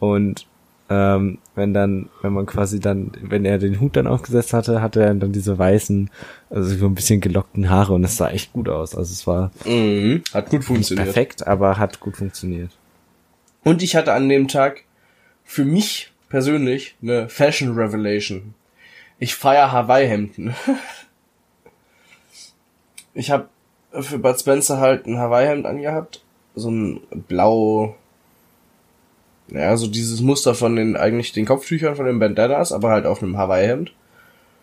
Und 0.00 0.46
ähm, 0.90 1.38
wenn 1.54 1.74
dann, 1.74 2.08
wenn 2.22 2.32
man 2.32 2.46
quasi 2.46 2.80
dann, 2.80 3.12
wenn 3.20 3.44
er 3.44 3.58
den 3.58 3.80
Hut 3.80 3.96
dann 3.96 4.06
aufgesetzt 4.06 4.54
hatte, 4.54 4.80
hatte 4.80 5.02
er 5.02 5.14
dann 5.14 5.32
diese 5.32 5.58
weißen, 5.58 6.10
also 6.50 6.76
so 6.76 6.86
ein 6.86 6.94
bisschen 6.94 7.20
gelockten 7.20 7.68
Haare 7.68 7.92
und 7.92 8.04
es 8.04 8.16
sah 8.16 8.30
echt 8.30 8.52
gut 8.52 8.68
aus. 8.68 8.94
Also 8.94 9.12
es 9.12 9.26
war 9.26 9.50
Mhm. 9.64 10.22
Hat 10.32 10.50
gut 10.50 10.64
funktioniert. 10.64 11.06
perfekt, 11.06 11.46
aber 11.46 11.78
hat 11.78 12.00
gut 12.00 12.16
funktioniert. 12.16 12.70
Und 13.64 13.82
ich 13.82 13.96
hatte 13.96 14.12
an 14.14 14.28
dem 14.28 14.48
Tag 14.48 14.84
für 15.44 15.64
mich 15.64 16.12
persönlich 16.28 16.94
eine 17.02 17.28
Fashion 17.28 17.74
Revelation. 17.74 18.54
Ich 19.18 19.34
feier 19.34 19.72
Hawaii-Hemden. 19.72 20.54
ich 23.14 23.30
habe 23.30 23.48
für 23.92 24.18
Bud 24.18 24.38
Spencer 24.38 24.78
halt 24.78 25.06
ein 25.06 25.18
Hawaii-Hemd 25.18 25.66
angehabt. 25.66 26.22
So 26.54 26.70
ein 26.70 27.00
blau, 27.28 27.96
ja, 29.50 29.76
so 29.76 29.86
dieses 29.86 30.20
Muster 30.20 30.54
von 30.54 30.76
den, 30.76 30.96
eigentlich 30.96 31.32
den 31.32 31.46
Kopftüchern 31.46 31.96
von 31.96 32.06
den 32.06 32.18
Bandanas, 32.18 32.72
aber 32.72 32.90
halt 32.90 33.06
auf 33.06 33.22
einem 33.22 33.36
Hawaii-Hemd. 33.36 33.92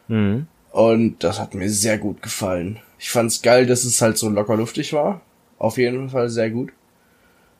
Mhm. 0.07 0.47
Und 0.71 1.23
das 1.23 1.39
hat 1.39 1.55
mir 1.55 1.69
sehr 1.69 1.97
gut 1.97 2.21
gefallen. 2.21 2.79
Ich 2.99 3.09
fand's 3.09 3.41
geil, 3.41 3.65
dass 3.65 3.83
es 3.83 4.01
halt 4.01 4.17
so 4.17 4.29
locker 4.29 4.57
luftig 4.57 4.93
war. 4.93 5.21
Auf 5.57 5.77
jeden 5.77 6.09
Fall 6.09 6.29
sehr 6.29 6.49
gut. 6.49 6.71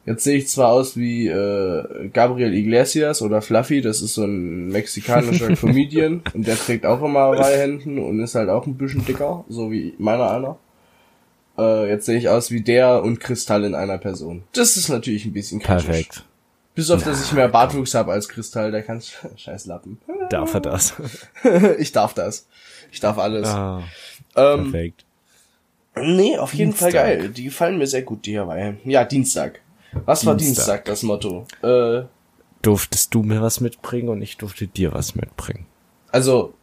Jetzt 0.06 0.24
sehe 0.24 0.38
ich 0.38 0.48
zwar 0.50 0.72
aus 0.72 0.98
wie 0.98 1.28
äh, 1.28 2.10
Gabriel 2.14 2.54
Iglesias 2.54 3.24
oder 3.24 3.42
Fluffy, 3.42 3.82
das 3.82 4.02
ist 4.02 4.14
so 4.14 4.24
ein 4.24 4.68
mexikanischer 4.68 5.56
Comedian 5.56 6.22
und 6.34 6.46
der 6.46 6.58
trägt 6.58 6.86
auch 6.86 7.02
immer 7.02 7.32
Weihhänden 7.32 7.98
und 7.98 8.20
ist 8.20 8.36
halt 8.36 8.50
auch 8.50 8.68
ein 8.68 8.76
bisschen 8.76 9.04
dicker, 9.04 9.46
so 9.50 9.72
wie 9.72 9.96
meiner 9.98 10.30
einer. 10.30 10.58
Äh, 11.58 11.90
jetzt 11.90 12.06
sehe 12.06 12.20
ich 12.20 12.30
aus 12.30 12.52
wie 12.52 12.62
der 12.62 13.02
und 13.02 13.20
Kristall 13.20 13.64
in 13.64 13.74
einer 13.74 13.98
Person. 13.98 14.44
Das 14.54 14.78
ist 14.78 14.90
natürlich 14.90 15.26
ein 15.26 15.34
bisschen 15.34 15.60
kritisch. 15.60 15.86
Perfekt. 15.86 16.26
Bis 16.76 16.92
auf, 16.92 17.04
dass 17.04 17.24
ich 17.24 17.32
mehr 17.32 17.48
Bartwuchs 17.50 17.94
habe 17.94 18.12
als 18.12 18.28
Kristall, 18.30 18.72
der 18.72 18.84
kann 18.84 19.02
scheiß 19.38 19.66
Lappen. 19.66 20.00
Darf 20.30 20.54
er 20.54 20.60
das? 20.62 20.94
ich 21.80 21.92
darf 21.92 22.14
das. 22.14 22.48
Ich 22.92 23.00
darf 23.00 23.18
alles. 23.18 23.48
Ah, 23.48 23.82
ähm, 24.36 24.72
perfekt. 24.72 25.06
nee, 25.96 26.38
auf 26.38 26.54
jeden 26.54 26.74
Fall 26.74 26.92
Dienstag. 26.92 27.08
geil. 27.20 27.30
Die 27.30 27.46
gefallen 27.46 27.78
mir 27.78 27.88
sehr 27.88 28.02
gut, 28.04 28.26
die 28.26 28.38
Hawaii. 28.40 28.76
Ja, 28.84 29.04
Dienstag. 29.06 29.62
Was 30.06 30.26
war 30.26 30.36
Dienstag. 30.36 30.84
Dienstag, 30.84 30.86
das 30.86 31.04
Motto? 31.04 31.46
Äh, 31.64 32.04
Durftest 32.62 33.14
du 33.14 33.22
mir 33.24 33.42
was 33.42 33.62
mitbringen 33.62 34.10
und 34.10 34.22
ich 34.22 34.38
durfte 34.38 34.68
dir 34.68 34.92
was 34.94 35.16
mitbringen. 35.16 35.66
also, 36.12 36.54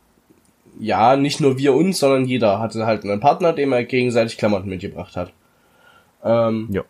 ja, 0.78 1.16
nicht 1.16 1.38
nur 1.40 1.58
wir 1.58 1.74
uns, 1.74 1.98
sondern 1.98 2.24
jeder 2.24 2.58
hatte 2.58 2.86
halt 2.86 3.04
einen 3.04 3.20
Partner, 3.20 3.52
dem 3.52 3.72
er 3.72 3.84
gegenseitig 3.84 4.36
Klamotten 4.38 4.68
mitgebracht 4.70 5.16
hat. 5.16 5.32
Ähm, 6.24 6.68
Ja. 6.70 6.82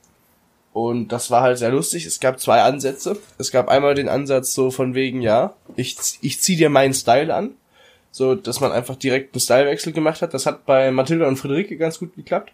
Und 0.73 1.09
das 1.09 1.31
war 1.31 1.43
halt 1.43 1.59
sehr 1.59 1.71
lustig. 1.71 2.07
Es 2.07 2.19
gab 2.19 2.41
zwei 2.41 2.63
Ansätze. 2.63 3.19
Es 3.39 3.51
gab 3.51 3.69
einmal 3.69 3.95
den 3.95 4.09
Ansatz 4.09 4.55
so 4.55 4.71
von 4.71 4.95
wegen, 4.95 5.21
ja, 5.21 5.53
ich, 5.77 5.97
ich 6.23 6.41
zieh 6.41 6.57
dir 6.57 6.71
meinen 6.71 6.95
Style 6.95 7.35
an. 7.35 7.51
So, 8.11 8.35
dass 8.35 8.61
man 8.61 8.73
einfach 8.73 8.97
direkt 8.97 9.35
einen 9.35 9.41
Stylewechsel 9.41 9.93
gemacht 9.93 10.23
hat. 10.23 10.33
Das 10.35 10.47
hat 10.47 10.65
bei 10.67 10.91
Mathilda 10.91 11.27
und 11.29 11.37
Friederike 11.37 11.77
ganz 11.77 11.99
gut 11.99 12.15
geklappt. 12.15 12.53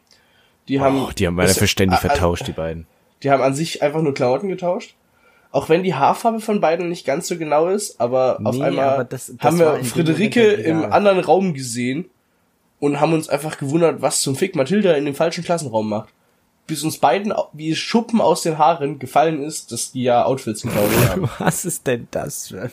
Die 0.68 0.80
haben, 0.80 1.02
Oh, 1.04 1.10
die 1.16 1.26
haben 1.26 1.34
meine 1.34 1.48
a- 1.50 1.96
vertauscht, 1.96 2.46
die 2.46 2.52
beiden. 2.52 2.87
Die 3.22 3.30
haben 3.30 3.42
an 3.42 3.54
sich 3.54 3.82
einfach 3.82 4.02
nur 4.02 4.14
Klamotten 4.14 4.48
getauscht. 4.48 4.94
Auch 5.50 5.68
wenn 5.68 5.82
die 5.82 5.94
Haarfarbe 5.94 6.40
von 6.40 6.60
beiden 6.60 6.88
nicht 6.88 7.06
ganz 7.06 7.26
so 7.26 7.37
genau 7.38 7.68
ist, 7.68 8.00
aber 8.00 8.38
auf 8.44 8.54
Nee, 8.56 8.62
einmal 8.64 8.88
aber 8.90 9.04
das- 9.04 9.32
das 9.34 9.40
haben 9.40 9.58
wir 9.58 9.82
Friederike 9.84 10.42
im 10.52 10.92
anderen 10.92 11.20
Raum 11.20 11.54
gesehen 11.54 12.10
und 12.80 13.00
haben 13.00 13.12
uns 13.14 13.28
einfach 13.28 13.58
gewundert, 13.58 14.02
was 14.02 14.20
zum 14.20 14.37
Fick 14.37 14.54
Mathilda 14.54 14.92
in 14.92 15.06
dem 15.06 15.14
falschen 15.14 15.42
Klassenraum 15.42 15.88
macht. 15.88 16.10
Bis 16.68 16.84
uns 16.84 16.98
beiden 16.98 17.34
wie 17.52 17.75
Schuppen 17.75 18.20
aus 18.20 18.42
den 18.42 18.58
Haaren 18.58 19.00
gefallen 19.00 19.42
ist, 19.42 19.72
dass 19.72 19.90
die 19.90 20.04
ja 20.04 20.25
Outfits 20.25 20.62
getauscht 20.62 21.08
haben. 21.08 21.28
Was 21.38 21.64
ist 21.64 21.87
denn 21.88 22.06
das 22.12 22.48
für 22.48 22.70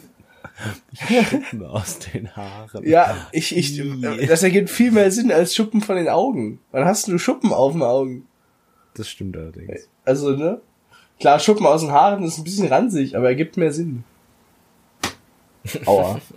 Schuppen 0.94 1.66
aus 1.66 2.00
den 2.00 2.36
Haaren? 2.36 2.86
Ja, 2.86 3.28
ich, 3.32 3.56
ich, 3.56 3.82
das 4.28 4.44
ergibt 4.44 4.70
viel 4.70 4.92
mehr 4.92 5.10
Sinn 5.12 5.32
als 5.32 5.56
Schuppen 5.56 5.82
von 5.82 5.96
den 5.96 6.10
Augen. 6.10 6.60
Wann 6.72 6.86
hast 6.86 7.08
du 7.08 7.18
Schuppen 7.18 7.52
auf 7.52 7.72
den 7.72 7.82
Augen? 7.82 8.28
Das 8.94 9.10
stimmt 9.10 9.36
allerdings. 9.36 9.90
Also, 10.04 10.32
ne? 10.32 10.62
Klar, 11.20 11.40
Schuppen 11.40 11.66
aus 11.66 11.82
den 11.82 11.92
Haaren 11.92 12.24
ist 12.24 12.38
ein 12.38 12.44
bisschen 12.44 12.68
ranzig, 12.68 13.18
aber 13.18 13.30
ergibt 13.30 13.58
mehr 13.58 13.72
Sinn. 13.72 14.04
Aua. 15.86 16.20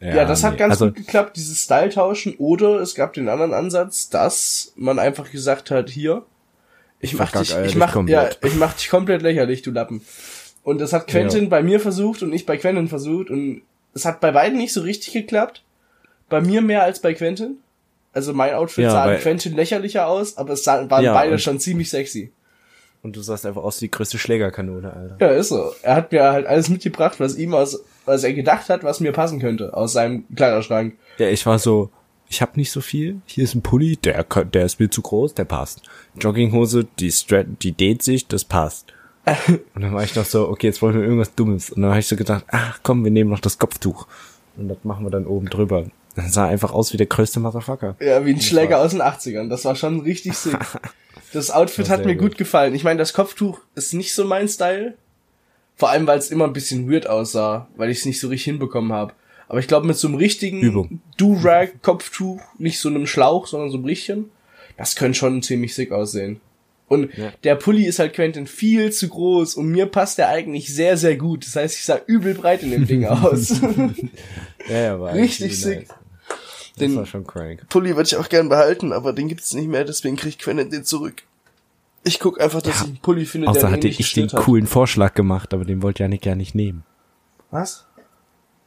Ja, 0.00 0.24
das 0.24 0.44
hat 0.44 0.52
nee, 0.52 0.58
ganz 0.58 0.72
also, 0.72 0.86
gut 0.86 0.96
geklappt, 0.96 1.36
dieses 1.36 1.62
Style 1.62 1.88
tauschen. 1.90 2.34
Oder 2.38 2.80
es 2.80 2.94
gab 2.94 3.14
den 3.14 3.28
anderen 3.28 3.52
Ansatz, 3.52 4.08
dass 4.08 4.72
man 4.76 4.98
einfach 4.98 5.30
gesagt 5.30 5.70
hat, 5.70 5.90
hier, 5.90 6.24
ich 7.00 7.14
mach 7.14 7.32
dich, 7.32 7.54
ich 7.64 7.74
mach, 7.74 7.88
ja, 7.88 7.92
komplett. 7.92 8.38
ich 8.44 8.54
mach 8.54 8.74
dich 8.74 8.90
komplett 8.90 9.22
lächerlich, 9.22 9.62
du 9.62 9.70
Lappen. 9.72 10.02
Und 10.62 10.80
das 10.80 10.92
hat 10.92 11.06
Quentin 11.06 11.48
bei 11.48 11.62
mir 11.62 11.80
versucht 11.80 12.22
und 12.22 12.32
ich 12.32 12.46
bei 12.46 12.56
Quentin 12.56 12.88
versucht 12.88 13.30
und 13.30 13.62
es 13.94 14.04
hat 14.04 14.20
bei 14.20 14.32
beiden 14.32 14.58
nicht 14.58 14.72
so 14.72 14.82
richtig 14.82 15.12
geklappt. 15.12 15.64
Bei 16.28 16.40
mir 16.40 16.60
mehr 16.60 16.82
als 16.82 17.00
bei 17.00 17.14
Quentin. 17.14 17.56
Also 18.12 18.34
mein 18.34 18.54
Outfit 18.54 18.84
Ja, 18.84 18.90
sah 18.90 19.06
weil- 19.06 19.18
Quentin 19.18 19.54
lächerlicher 19.54 20.06
aus, 20.06 20.36
aber 20.36 20.52
es 20.54 20.64
sah, 20.64 20.88
waren 20.90 21.04
Ja, 21.04 21.14
beide 21.14 21.38
schon 21.38 21.58
ziemlich 21.58 21.90
sexy. 21.90 22.32
Und 23.02 23.16
du 23.16 23.22
sahst 23.22 23.46
einfach 23.46 23.62
aus 23.62 23.80
wie 23.80 23.86
die 23.86 23.90
größte 23.92 24.18
Schlägerkanone, 24.18 24.92
Alter. 24.92 25.16
Ja, 25.20 25.28
ist 25.28 25.48
so. 25.50 25.72
Er 25.82 25.94
hat 25.96 26.10
mir 26.12 26.24
halt 26.24 26.46
alles 26.46 26.68
mitgebracht, 26.68 27.20
was 27.20 27.36
ihm 27.36 27.54
aus, 27.54 27.80
was 28.08 28.24
er 28.24 28.32
gedacht 28.32 28.68
hat, 28.68 28.82
was 28.82 29.00
mir 29.00 29.12
passen 29.12 29.38
könnte, 29.38 29.74
aus 29.74 29.92
seinem 29.92 30.24
Kleiderschrank. 30.34 30.96
Ja, 31.18 31.28
ich 31.28 31.46
war 31.46 31.58
so, 31.58 31.90
ich 32.28 32.42
hab 32.42 32.56
nicht 32.56 32.70
so 32.70 32.80
viel. 32.80 33.20
Hier 33.26 33.44
ist 33.44 33.54
ein 33.54 33.62
Pulli, 33.62 33.96
der, 33.96 34.24
der 34.24 34.64
ist 34.64 34.80
mir 34.80 34.90
zu 34.90 35.02
groß, 35.02 35.34
der 35.34 35.44
passt. 35.44 35.82
Jogginghose, 36.20 36.86
die 36.98 37.10
strat, 37.10 37.46
die 37.62 37.72
dehnt 37.72 38.02
sich, 38.02 38.26
das 38.26 38.44
passt. 38.44 38.92
Und 39.74 39.82
dann 39.82 39.94
war 39.94 40.04
ich 40.04 40.14
noch 40.14 40.24
so, 40.24 40.48
okay, 40.48 40.68
jetzt 40.68 40.82
wollen 40.82 40.94
wir 40.94 41.02
irgendwas 41.02 41.34
Dummes. 41.34 41.70
Und 41.70 41.82
dann 41.82 41.90
habe 41.90 42.00
ich 42.00 42.06
so 42.06 42.16
gedacht, 42.16 42.44
ach 42.48 42.80
komm, 42.82 43.04
wir 43.04 43.10
nehmen 43.10 43.30
noch 43.30 43.40
das 43.40 43.58
Kopftuch. 43.58 44.06
Und 44.56 44.68
das 44.68 44.78
machen 44.82 45.04
wir 45.04 45.10
dann 45.10 45.26
oben 45.26 45.46
drüber. 45.46 45.84
Dann 46.16 46.30
sah 46.30 46.46
einfach 46.46 46.72
aus 46.72 46.92
wie 46.92 46.96
der 46.96 47.06
größte 47.06 47.38
Motherfucker. 47.38 47.96
Ja, 48.00 48.24
wie 48.24 48.32
ein 48.32 48.40
Schläger 48.40 48.80
aus 48.80 48.90
den 48.90 49.02
80ern. 49.02 49.48
Das 49.48 49.64
war 49.64 49.76
schon 49.76 50.00
richtig 50.00 50.34
sick. 50.34 50.58
Das 51.32 51.50
Outfit 51.50 51.90
hat 51.90 52.06
mir 52.06 52.16
gut 52.16 52.30
gut. 52.30 52.38
gefallen. 52.38 52.74
Ich 52.74 52.84
meine, 52.84 52.98
das 52.98 53.12
Kopftuch 53.12 53.60
ist 53.74 53.92
nicht 53.92 54.14
so 54.14 54.24
mein 54.24 54.48
Style. 54.48 54.94
Vor 55.78 55.88
allem, 55.90 56.06
weil 56.06 56.18
es 56.18 56.30
immer 56.30 56.44
ein 56.44 56.52
bisschen 56.52 56.90
weird 56.90 57.06
aussah, 57.06 57.68
weil 57.76 57.88
ich 57.90 57.98
es 58.00 58.04
nicht 58.04 58.20
so 58.20 58.28
richtig 58.28 58.44
hinbekommen 58.44 58.92
habe. 58.92 59.14
Aber 59.48 59.60
ich 59.60 59.66
glaube, 59.68 59.86
mit 59.86 59.96
so 59.96 60.08
einem 60.08 60.16
richtigen 60.18 60.60
Übung. 60.60 61.00
Do-Rag-Kopftuch, 61.16 62.40
nicht 62.58 62.78
so 62.80 62.88
einem 62.90 63.06
Schlauch, 63.06 63.46
sondern 63.46 63.70
so 63.70 63.76
einem 63.78 63.86
Richtchen, 63.86 64.30
das 64.76 64.94
könnte 64.96 65.18
schon 65.18 65.40
ziemlich 65.42 65.74
sick 65.74 65.90
aussehen. 65.92 66.40
Und 66.88 67.16
Ja. 67.16 67.32
der 67.44 67.54
Pulli 67.54 67.86
ist 67.86 67.98
halt 67.98 68.14
Quentin 68.14 68.46
viel 68.46 68.92
zu 68.92 69.08
groß 69.08 69.54
und 69.54 69.68
mir 69.68 69.86
passt 69.86 70.18
der 70.18 70.28
eigentlich 70.28 70.72
sehr, 70.74 70.96
sehr 70.96 71.16
gut. 71.16 71.46
Das 71.46 71.54
heißt, 71.56 71.76
ich 71.78 71.84
sah 71.84 72.00
übel 72.06 72.34
breit 72.34 72.62
in 72.62 72.70
dem 72.70 72.86
Ding 72.86 73.04
aus. 73.06 73.60
Ja, 74.68 74.76
ja, 74.78 75.00
war 75.00 75.14
Richtig 75.14 75.58
sick. 75.60 75.80
nice. 75.80 75.88
Das 75.88 76.78
Den- 76.78 76.96
war 76.96 77.06
schon 77.06 77.26
crank. 77.26 77.66
Pulli 77.68 77.94
würde 77.96 78.06
ich 78.06 78.16
auch 78.16 78.28
gern 78.28 78.48
behalten, 78.48 78.92
aber 78.92 79.12
den 79.12 79.28
gibt's 79.28 79.52
nicht 79.54 79.68
mehr, 79.68 79.84
deswegen 79.84 80.16
kriegt 80.16 80.40
Quentin 80.40 80.70
den 80.70 80.84
zurück. 80.84 81.22
Ich 82.04 82.20
guck 82.20 82.40
einfach, 82.40 82.62
dass 82.62 82.78
Ja. 82.78 82.82
ich 82.84 82.88
einen 82.88 82.98
Pulli 82.98 83.24
finde, 83.26 83.48
Außer 83.48 83.60
der 83.60 83.70
hatte 83.72 83.88
ich 83.88 84.12
den 84.14 84.28
hat. 84.30 84.40
coolen 84.40 84.66
Vorschlag 84.66 85.14
gemacht, 85.14 85.52
aber 85.52 85.64
den 85.64 85.82
wollte 85.82 86.02
Janik 86.04 86.24
ja 86.24 86.34
nicht 86.34 86.54
nehmen. 86.54 86.84
Was? 87.50 87.86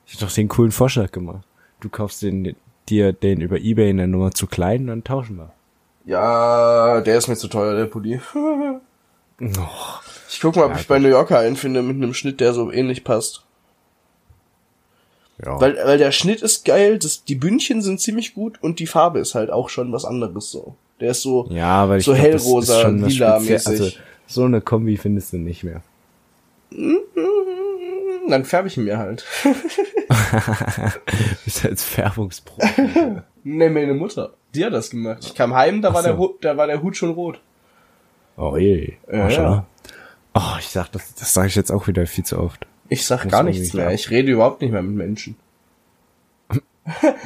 Ich 0.06 0.14
hab 0.16 0.22
doch 0.22 0.32
den 0.34 0.48
coolen 0.50 0.72
Vorschlag 0.72 1.12
gemacht. 1.12 1.46
Du 1.80 1.90
kaufst 1.90 2.22
den, 2.22 2.56
dir 2.90 3.14
den 3.14 3.42
über 3.42 3.58
Ebay 3.60 3.90
in 3.90 3.98
der 3.98 4.08
Nummer 4.08 4.32
zu 4.32 4.48
klein 4.48 4.82
und 4.82 4.88
dann 4.88 5.04
tauschen 5.04 5.38
wir. 5.38 5.52
Ja, 6.06 7.02
der 7.02 7.18
ist 7.18 7.28
mir 7.28 7.36
zu 7.38 7.48
teuer, 7.48 7.76
der 7.76 7.86
Pulli. 7.86 8.20
Oh, 9.44 10.00
Ich 10.30 10.40
guck 10.40 10.56
mal, 10.56 10.66
ob 10.66 10.76
ich 10.80 10.88
bei 10.88 11.00
New 11.00 11.08
Yorker 11.10 11.40
einen 11.40 11.56
finde 11.56 11.82
mit 11.82 11.96
einem 11.96 12.14
Schnitt, 12.14 12.40
der 12.42 12.54
so 12.54 12.72
ähnlich 12.72 13.04
passt. 13.04 13.44
ja. 15.44 15.60
Weil, 15.60 15.76
weil 15.84 15.98
der 15.98 16.12
Schnitt 16.12 16.44
ist 16.44 16.64
geil, 16.64 17.00
das, 17.00 17.24
die 17.24 17.34
Bündchen 17.34 17.82
sind 17.82 18.00
ziemlich 18.00 18.36
gut 18.36 18.62
und 18.62 18.78
die 18.78 18.86
Farbe 18.86 19.18
ist 19.20 19.34
halt 19.34 19.50
auch 19.50 19.70
schon 19.70 19.92
was 19.92 20.06
anderes 20.06 20.52
so. 20.52 20.76
Der 21.02 21.12
ist 21.12 21.22
so, 21.24 21.48
ja, 21.50 21.90
weil 21.90 22.00
ich 22.00 22.06
so 22.06 22.14
glaub, 22.14 22.24
hellrosa, 22.24 22.88
lila-mäßig. 22.88 23.82
Also, 23.82 23.92
so 24.28 24.44
eine 24.46 24.62
Kombi 24.62 24.96
findest 24.98 25.34
du 25.34 25.38
nicht 25.38 25.64
mehr. 25.64 25.82
dann 28.30 28.46
färbe 28.46 28.68
ich 28.70 28.78
ihn 28.78 28.86
mir 28.86 28.98
halt. 28.98 29.26
Bist 31.46 31.66
als 31.66 31.84
Färbungsprofi. 31.84 33.22
Ne, 33.44 33.72
meine 33.72 33.96
Mutter. 33.96 34.34
Die 34.54 34.64
hat 34.64 34.72
das 34.72 34.92
gemacht. 34.92 35.18
Ich 35.26 35.34
kam 35.34 35.56
heim, 35.56 35.82
da 35.82 35.92
war 35.96 36.04
so. 36.04 36.10
der, 36.10 36.18
Hu- 36.20 36.36
da 36.42 36.58
war 36.58 36.68
der 36.68 36.84
Hut 36.84 36.96
schon 36.96 37.10
rot. 37.10 37.42
Oh 38.38 38.56
je. 38.56 38.94
Ja, 39.12 39.24
Maschallah. 39.24 39.66
Oh, 40.36 40.58
ich 40.60 40.68
sag, 40.68 40.92
das, 40.92 41.16
das 41.16 41.34
sage 41.34 41.48
ich 41.48 41.56
jetzt 41.56 41.72
auch 41.72 41.88
wieder 41.88 42.06
viel 42.06 42.24
zu 42.24 42.38
oft. 42.38 42.68
Ich 42.88 43.04
sag 43.04 43.28
gar 43.30 43.42
nichts 43.42 43.74
mehr. 43.74 43.92
Ich 43.94 44.12
rede 44.12 44.32
überhaupt 44.32 44.62
nicht 44.62 44.70
mehr 44.72 44.84
mit 44.84 44.96
Menschen. 44.96 45.38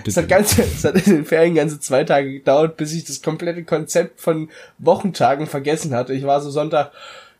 Es 0.05 0.17
hat, 0.17 0.27
ganze, 0.27 0.61
es 0.63 0.83
hat 0.83 0.95
in 1.07 1.15
den 1.15 1.25
Ferien 1.25 1.55
ganze 1.55 1.79
zwei 1.79 2.03
Tage 2.03 2.33
gedauert, 2.33 2.75
bis 2.77 2.93
ich 2.93 3.05
das 3.05 3.21
komplette 3.21 3.63
Konzept 3.63 4.19
von 4.19 4.49
Wochentagen 4.79 5.47
vergessen 5.47 5.93
hatte. 5.95 6.13
Ich 6.13 6.25
war 6.25 6.41
so 6.41 6.49
Sonntag, 6.49 6.91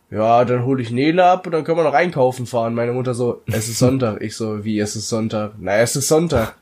ja, 0.10 0.46
dann 0.46 0.64
hole 0.66 0.82
ich 0.82 0.92
Nele 0.92 1.26
ab 1.26 1.46
und 1.46 1.52
dann 1.52 1.64
können 1.66 1.78
wir 1.80 1.84
noch 1.84 1.94
einkaufen 1.94 2.46
fahren. 2.46 2.74
Meine 2.74 2.94
Mutter 2.94 3.14
so, 3.14 3.42
es 3.48 3.68
ist 3.68 3.80
Sonntag. 3.80 4.22
Ich 4.22 4.36
so, 4.38 4.64
wie, 4.64 4.80
es 4.80 4.96
ist 4.96 5.10
Sonntag? 5.10 5.54
Na, 5.60 5.78
es 5.78 5.96
ist 5.96 6.08
Sonntag. 6.08 6.56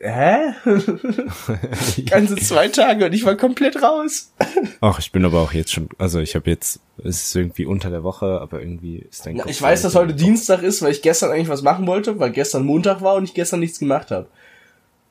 Hä? 0.00 0.52
ganze 2.08 2.36
zwei 2.36 2.68
Tage 2.68 3.06
und 3.06 3.12
ich 3.12 3.24
war 3.24 3.34
komplett 3.36 3.82
raus. 3.82 4.32
Ach, 4.80 4.98
ich 5.00 5.12
bin 5.12 5.24
aber 5.24 5.40
auch 5.40 5.52
jetzt 5.52 5.72
schon, 5.72 5.88
also 5.98 6.20
ich 6.20 6.34
habe 6.34 6.48
jetzt, 6.50 6.80
es 6.98 7.22
ist 7.24 7.36
irgendwie 7.36 7.66
unter 7.66 7.90
der 7.90 8.04
Woche, 8.04 8.40
aber 8.40 8.60
irgendwie 8.60 8.98
ist 9.10 9.26
dein 9.26 9.36
Na, 9.36 9.46
ich 9.46 9.60
weiß, 9.60 9.82
so- 9.82 9.88
dass 9.88 9.94
heute 9.96 10.14
Dienstag 10.14 10.62
ist, 10.62 10.82
weil 10.82 10.92
ich 10.92 11.02
gestern 11.02 11.30
eigentlich 11.32 11.48
was 11.48 11.62
machen 11.62 11.86
wollte, 11.86 12.18
weil 12.20 12.30
gestern 12.30 12.64
Montag 12.64 13.02
war 13.02 13.16
und 13.16 13.24
ich 13.24 13.34
gestern 13.34 13.60
nichts 13.60 13.78
gemacht 13.78 14.10
habe. 14.10 14.28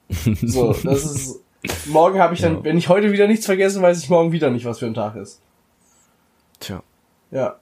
So, 0.41 0.73
das 0.83 1.05
ist. 1.05 1.39
Morgen 1.87 2.19
habe 2.19 2.33
ich 2.33 2.41
dann, 2.41 2.57
Ja. 2.57 2.63
wenn 2.63 2.77
ich 2.77 2.87
heute 2.87 3.11
wieder 3.11 3.27
nichts 3.27 3.45
vergesse, 3.45 3.81
weiß 3.81 4.01
ich 4.01 4.09
morgen 4.09 4.31
wieder 4.31 4.49
nicht, 4.49 4.65
was 4.65 4.79
für 4.79 4.85
ein 4.85 4.93
Tag 4.93 5.15
ist. 5.15 5.41
Tja. 6.59 6.81
Ja. 7.31 7.55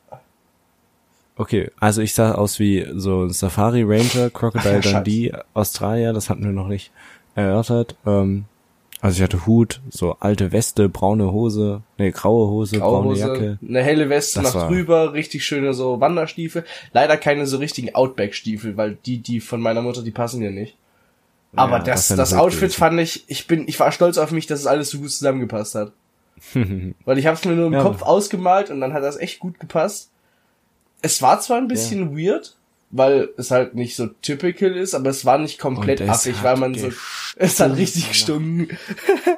Okay, 1.38 1.70
also 1.80 2.02
ich 2.02 2.14
sah 2.14 2.34
aus 2.34 2.60
wie 2.60 2.86
so 2.94 3.28
Safari 3.30 3.84
Ranger, 3.84 4.30
Crocodile 4.30 4.80
Ach 4.80 4.86
ja, 4.86 4.94
Dundee, 4.94 5.34
Australier, 5.54 6.14
das 6.14 6.30
hatten 6.30 6.44
wir 6.46 6.52
noch 6.52 6.68
nicht 6.68 6.92
erörtert. 7.36 7.96
Ähm, 8.06 8.46
also 9.02 9.18
ich 9.18 9.24
hatte 9.24 9.46
Hut, 9.46 9.82
so 9.90 10.16
alte 10.20 10.52
Weste, 10.54 10.88
braune 10.88 11.32
Hose, 11.32 11.82
nee, 11.98 12.12
graue 12.12 12.48
Hose, 12.50 12.78
Graue 12.80 12.92
braune 13.02 13.10
Hose, 13.10 13.20
Jacke. 13.28 13.60
eine 13.68 13.84
helle 13.84 14.10
Weste 14.10 14.42
Das 14.42 14.54
nach 14.54 14.68
drüber, 14.68 15.14
richtig 15.14 15.44
schöne 15.46 15.74
so 15.74 16.00
Wanderstiefel. 16.00 16.64
Leider 16.94 17.18
keine 17.18 17.46
so 17.48 17.58
richtigen 17.58 17.94
Outback-Stiefel, 17.94 18.78
weil 18.78 18.98
die, 19.06 19.18
die 19.18 19.42
von 19.42 19.60
meiner 19.62 19.82
Mutter, 19.82 20.04
die 20.04 20.12
passen 20.12 20.42
ja 20.42 20.52
nicht. 20.52 20.78
Aber 21.56 21.78
Ja, 21.78 21.84
das, 21.84 22.08
das 22.10 22.18
das, 22.18 22.34
Outfit 22.34 22.74
fand 22.74 23.00
ich, 23.00 23.24
ich 23.28 23.48
bin, 23.48 23.68
ich 23.68 23.80
war 23.80 23.92
stolz 23.92 24.18
auf 24.18 24.32
mich, 24.32 24.48
dass 24.48 24.60
es 24.60 24.68
alles 24.68 24.90
so 24.90 25.00
gut 25.00 25.12
zusammengepasst 25.12 25.76
hat. 25.76 25.92
Weil 27.06 27.18
ich 27.18 27.26
habe 27.26 27.38
es 27.38 27.46
mir 27.46 27.54
nur 27.54 27.68
im 27.68 27.74
Ja, 27.74 27.82
Kopf 27.82 28.02
ausgemalt 28.02 28.70
und 28.70 28.82
dann 28.82 28.94
hat 28.94 29.04
das 29.04 29.18
echt 29.18 29.40
gut 29.40 29.60
gepasst. 29.60 30.10
Es 31.02 31.22
war 31.22 31.40
zwar 31.40 31.58
ein 31.58 31.68
bisschen 31.68 32.18
weird, 32.18 32.56
weil 32.92 33.30
es 33.38 33.52
halt 33.52 33.76
nicht 33.76 33.96
so 33.96 34.08
typical 34.22 34.72
ist, 34.76 34.94
aber 34.96 35.10
es 35.10 35.26
war 35.26 35.38
nicht 35.38 35.60
komplett 35.60 36.02
affig, 36.02 36.42
weil 36.44 36.58
man 36.58 36.74
so... 36.76 36.90
Es 37.36 37.60
hat 37.60 37.76
richtig 37.76 38.10
gestunken. 38.10 38.78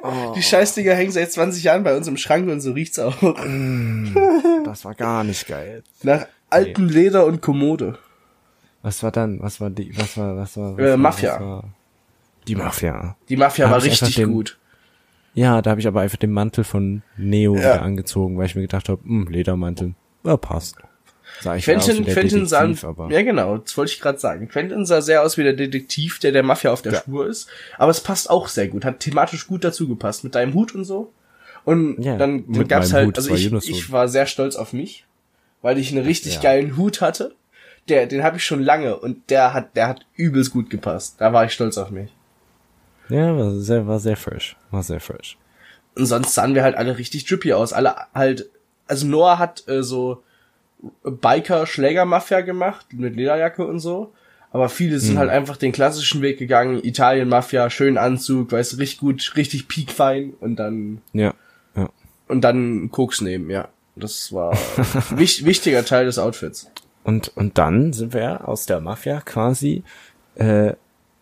Oh. 0.02 0.32
Die 0.36 0.42
Scheißdinger 0.42 0.94
hängen 0.94 1.10
seit 1.10 1.32
20 1.32 1.64
Jahren 1.64 1.82
bei 1.82 1.96
uns 1.96 2.06
im 2.06 2.16
Schrank 2.16 2.48
und 2.48 2.60
so 2.60 2.72
riecht's 2.72 2.98
auch. 2.98 3.16
Das 4.64 4.84
war 4.84 4.94
gar 4.94 5.24
nicht 5.24 5.46
geil. 5.46 5.82
Nach 6.02 6.26
altem 6.50 6.88
Leder 6.88 7.26
und 7.26 7.42
Kommode. 7.42 7.98
Was 8.82 9.02
war 9.02 9.10
dann? 9.10 9.40
Was 9.42 9.60
war 9.60 9.70
die? 9.70 9.96
Was 9.98 10.16
war? 10.16 10.36
Was 10.36 10.56
war? 10.56 10.76
Was 10.76 10.80
Äh, 10.84 10.90
war, 10.90 10.96
Mafia. 10.96 11.34
Was 11.34 11.40
war? 11.40 11.64
Die 12.48 12.56
Mafia. 12.56 13.16
Die 13.28 13.36
Mafia 13.36 13.66
Da 13.66 13.72
war 13.72 13.82
richtig 13.82 14.14
den- 14.16 14.32
gut. 14.32 14.58
Ja, 15.34 15.62
da 15.62 15.70
habe 15.70 15.80
ich 15.80 15.86
aber 15.86 16.00
einfach 16.00 16.16
den 16.18 16.32
Mantel 16.32 16.64
von 16.64 17.02
Neo 17.16 17.54
Ja. 17.54 17.60
wieder 17.60 17.82
angezogen, 17.82 18.36
weil 18.38 18.46
ich 18.46 18.56
mir 18.56 18.62
gedacht 18.62 18.88
habe, 18.88 19.02
hm, 19.04 19.28
Ledermantel, 19.28 19.94
ja 20.24 20.36
passt. 20.36 20.76
Sah 21.42 21.54
ich 21.54 21.62
aus 21.70 21.84
Quentin, 21.84 22.04
der 22.04 22.14
Quentin 22.14 22.46
sah, 22.46 22.64
ja 23.10 23.22
genau, 23.22 23.58
das 23.58 23.76
wollte 23.76 23.92
ich 23.92 24.00
gerade 24.00 24.18
sagen. 24.18 24.48
Quentin 24.48 24.86
sah 24.86 25.02
sehr 25.02 25.22
aus 25.22 25.36
wie 25.36 25.42
der 25.44 25.52
Detektiv, 25.52 26.18
der 26.18 26.32
der 26.32 26.42
Mafia 26.42 26.72
auf 26.72 26.82
der 26.82 26.92
Ja. 26.94 26.98
Spur 27.00 27.26
ist. 27.28 27.48
Aber 27.76 27.90
es 27.90 28.00
passt 28.00 28.30
auch 28.30 28.48
sehr 28.48 28.66
gut, 28.68 28.84
hat 28.84 29.00
thematisch 29.00 29.46
gut 29.46 29.62
dazu 29.62 29.86
gepasst 29.86 30.24
mit 30.24 30.34
deinem 30.34 30.54
Hut 30.54 30.74
und 30.74 30.84
so. 30.84 31.12
Und 31.64 32.02
Ja, 32.02 32.16
dann, 32.16 32.50
dann 32.50 32.66
gab's 32.66 32.92
halt, 32.94 33.08
Hut, 33.08 33.18
also 33.18 33.34
ich, 33.34 33.52
ich 33.68 33.92
war 33.92 34.08
sehr 34.08 34.26
stolz 34.26 34.56
auf 34.56 34.72
mich, 34.72 35.04
weil 35.60 35.78
ich 35.78 35.92
einen 35.94 36.04
richtig 36.04 36.36
Ja. 36.36 36.40
geilen 36.40 36.76
Hut 36.78 37.00
hatte. 37.02 37.34
Der, 37.90 38.06
den 38.06 38.22
habe 38.22 38.38
ich 38.38 38.44
schon 38.44 38.62
lange 38.62 38.96
und 38.96 39.30
der 39.30 39.52
hat, 39.54 39.76
der 39.76 39.86
hat 39.88 40.06
übelst 40.16 40.50
gut 40.52 40.70
gepasst. 40.70 41.16
Da 41.20 41.32
war 41.32 41.44
ich 41.44 41.52
stolz 41.52 41.78
auf 41.78 41.90
mich. 41.90 42.10
Ja, 43.08 43.36
war 43.36 43.52
sehr, 43.52 43.86
war 43.86 43.98
sehr 43.98 44.16
fresh, 44.16 44.56
war 44.70 44.82
sehr 44.82 45.00
fresh. 45.00 45.36
Und 45.96 46.06
sonst 46.06 46.34
sahen 46.34 46.54
wir 46.54 46.62
halt 46.62 46.76
alle 46.76 46.96
richtig 46.98 47.24
drippy 47.26 47.52
aus. 47.52 47.72
Alle 47.72 47.94
halt, 48.14 48.48
also 48.86 49.06
Noah 49.06 49.38
hat 49.38 49.66
äh, 49.68 49.82
so 49.82 50.22
Biker-Schläger-Mafia 51.04 52.42
gemacht 52.42 52.86
mit 52.92 53.16
Lederjacke 53.16 53.66
und 53.66 53.80
so. 53.80 54.12
Aber 54.50 54.68
viele 54.70 54.98
sind 54.98 55.18
halt 55.18 55.28
einfach 55.28 55.58
den 55.58 55.72
klassischen 55.72 56.22
Weg 56.22 56.38
gegangen. 56.38 56.82
Italien-Mafia, 56.82 57.68
schönen 57.68 57.98
Anzug, 57.98 58.50
weißt 58.52 58.72
du, 58.72 58.76
richtig 58.78 59.00
gut, 59.00 59.32
richtig 59.36 59.68
piekfein 59.68 60.32
und 60.40 60.56
dann, 60.56 61.02
Ja, 61.12 61.34
ja. 61.76 61.90
und 62.28 62.40
dann 62.42 62.90
Koks 62.90 63.20
nehmen, 63.20 63.50
ja. 63.50 63.68
Das 63.94 64.32
war 64.32 64.52
wich, 65.10 65.44
wichtiger 65.44 65.84
Teil 65.84 66.06
des 66.06 66.18
Outfits. 66.18 66.70
Und 67.04 67.36
und 67.36 67.58
dann 67.58 67.92
sind 67.92 68.14
wir 68.14 68.48
aus 68.48 68.64
der 68.66 68.80
Mafia 68.80 69.20
quasi 69.20 69.82
äh, 70.36 70.74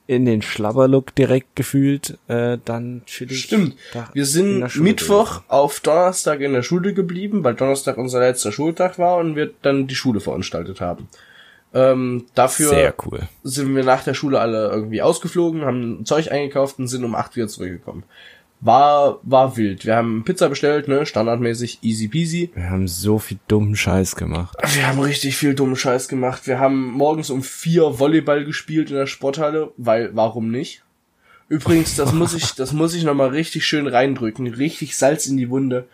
in 0.06 0.24
den 0.24 0.42
Schlabberlook 0.42 1.14
direkt 1.14 1.56
gefühlt, 1.56 2.18
äh, 2.28 2.58
dann 2.64 3.02
chillig. 3.06 3.40
Stimmt. 3.44 3.76
da 3.92 4.08
Wir 4.12 4.22
in 4.22 4.26
sind 4.26 4.76
Mittwoch 4.80 5.30
gewesen. 5.30 5.44
auf 5.48 5.80
Donnerstag 5.80 6.40
in 6.40 6.52
der 6.52 6.62
Schule 6.62 6.94
geblieben, 6.94 7.42
weil 7.44 7.54
Donnerstag 7.54 7.96
unser 7.98 8.20
letzter 8.20 8.52
Schultag 8.52 8.98
war 8.98 9.16
und 9.18 9.36
wir 9.36 9.50
dann 9.62 9.86
die 9.86 9.94
Schule 9.94 10.20
veranstaltet 10.20 10.80
haben. 10.80 11.08
Ähm, 11.74 12.26
dafür 12.34 12.68
Sehr 12.70 12.94
cool. 13.04 13.28
sind 13.42 13.74
wir 13.74 13.84
nach 13.84 14.04
der 14.04 14.14
Schule 14.14 14.38
alle 14.40 14.68
irgendwie 14.70 15.02
ausgeflogen, 15.02 15.64
haben 15.64 16.06
Zeug 16.06 16.30
eingekauft 16.30 16.78
und 16.78 16.86
sind 16.88 17.04
um 17.04 17.14
8 17.14 17.36
wieder 17.36 17.48
zurückgekommen. 17.48 18.04
War, 18.66 19.20
war 19.22 19.56
wild. 19.56 19.86
Wir 19.86 19.94
haben 19.94 20.24
Pizza 20.24 20.48
bestellt, 20.48 20.88
ne, 20.88 21.06
standardmäßig, 21.06 21.78
easy 21.82 22.08
peasy. 22.08 22.50
Wir 22.52 22.68
haben 22.68 22.88
so 22.88 23.20
viel 23.20 23.38
dummen 23.46 23.76
Scheiß 23.76 24.16
gemacht. 24.16 24.58
Wir 24.74 24.88
haben 24.88 24.98
richtig 24.98 25.36
viel 25.36 25.54
dummen 25.54 25.76
Scheiß 25.76 26.08
gemacht. 26.08 26.48
Wir 26.48 26.58
haben 26.58 26.90
morgens 26.90 27.30
um 27.30 27.44
vier 27.44 28.00
Volleyball 28.00 28.44
gespielt 28.44 28.90
in 28.90 28.96
der 28.96 29.06
Sporthalle, 29.06 29.70
weil, 29.76 30.10
warum 30.16 30.50
nicht? 30.50 30.82
Übrigens, 31.48 31.94
das 31.94 32.12
muss 32.12 32.34
ich, 32.34 32.56
das 32.56 32.72
muss 32.72 32.92
ich 32.94 33.04
nochmal 33.04 33.28
richtig 33.28 33.64
schön 33.64 33.86
reindrücken. 33.86 34.48
Richtig 34.48 34.96
Salz 34.96 35.28
in 35.28 35.36
die 35.36 35.48
Wunde. 35.48 35.86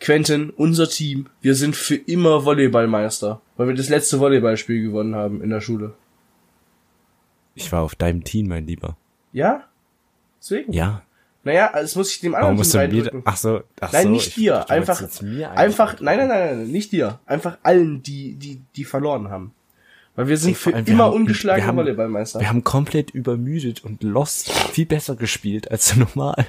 Quentin, 0.00 0.50
unser 0.50 0.88
Team, 0.88 1.28
wir 1.40 1.54
sind 1.54 1.76
für 1.76 1.94
immer 1.94 2.44
Volleyballmeister, 2.44 3.40
weil 3.56 3.68
wir 3.68 3.74
das 3.76 3.88
letzte 3.88 4.18
Volleyballspiel 4.18 4.82
gewonnen 4.82 5.14
haben 5.14 5.42
in 5.42 5.50
der 5.50 5.60
Schule. 5.60 5.94
Ich 7.54 7.70
war 7.70 7.82
auf 7.82 7.94
deinem 7.94 8.24
Team, 8.24 8.48
mein 8.48 8.66
Lieber. 8.66 8.96
Ja? 9.32 9.62
Deswegen? 10.40 10.72
Ja. 10.72 11.05
Naja, 11.46 11.70
das 11.72 11.94
muss 11.94 12.10
ich 12.10 12.18
dem 12.20 12.32
Warum 12.32 12.42
anderen 12.42 12.56
musst 12.58 12.72
Team 12.72 12.80
reindrücken. 12.80 13.22
ach 13.24 13.36
so, 13.36 13.60
ach 13.80 13.92
Nein, 13.92 14.02
so, 14.02 14.08
nicht 14.10 14.26
ich 14.28 14.34
dir. 14.34 14.64
du 14.66 14.74
Einfach, 14.74 15.00
einfach, 15.56 16.00
nein, 16.00 16.18
nein, 16.18 16.28
nein, 16.28 16.56
nein, 16.58 16.66
nicht 16.68 16.90
dir. 16.90 17.20
Einfach 17.24 17.58
allen, 17.62 18.02
die, 18.02 18.34
die, 18.34 18.62
die 18.74 18.84
verloren 18.84 19.30
haben. 19.30 19.52
Weil 20.16 20.26
wir 20.28 20.38
sind 20.38 20.56
vor 20.56 20.72
für 20.72 20.76
allem, 20.78 20.86
immer 20.86 21.12
ungeschlagene 21.12 21.62
wir 21.62 21.68
haben- 21.68 21.76
Volleyballmeister. 21.76 22.40
Wir 22.40 22.48
haben 22.48 22.64
komplett 22.64 23.10
übermüdet 23.12 23.84
und 23.84 24.02
Lost 24.02 24.50
viel 24.50 24.86
besser 24.86 25.14
gespielt 25.14 25.70
als 25.70 25.94
normal. 26.16 26.44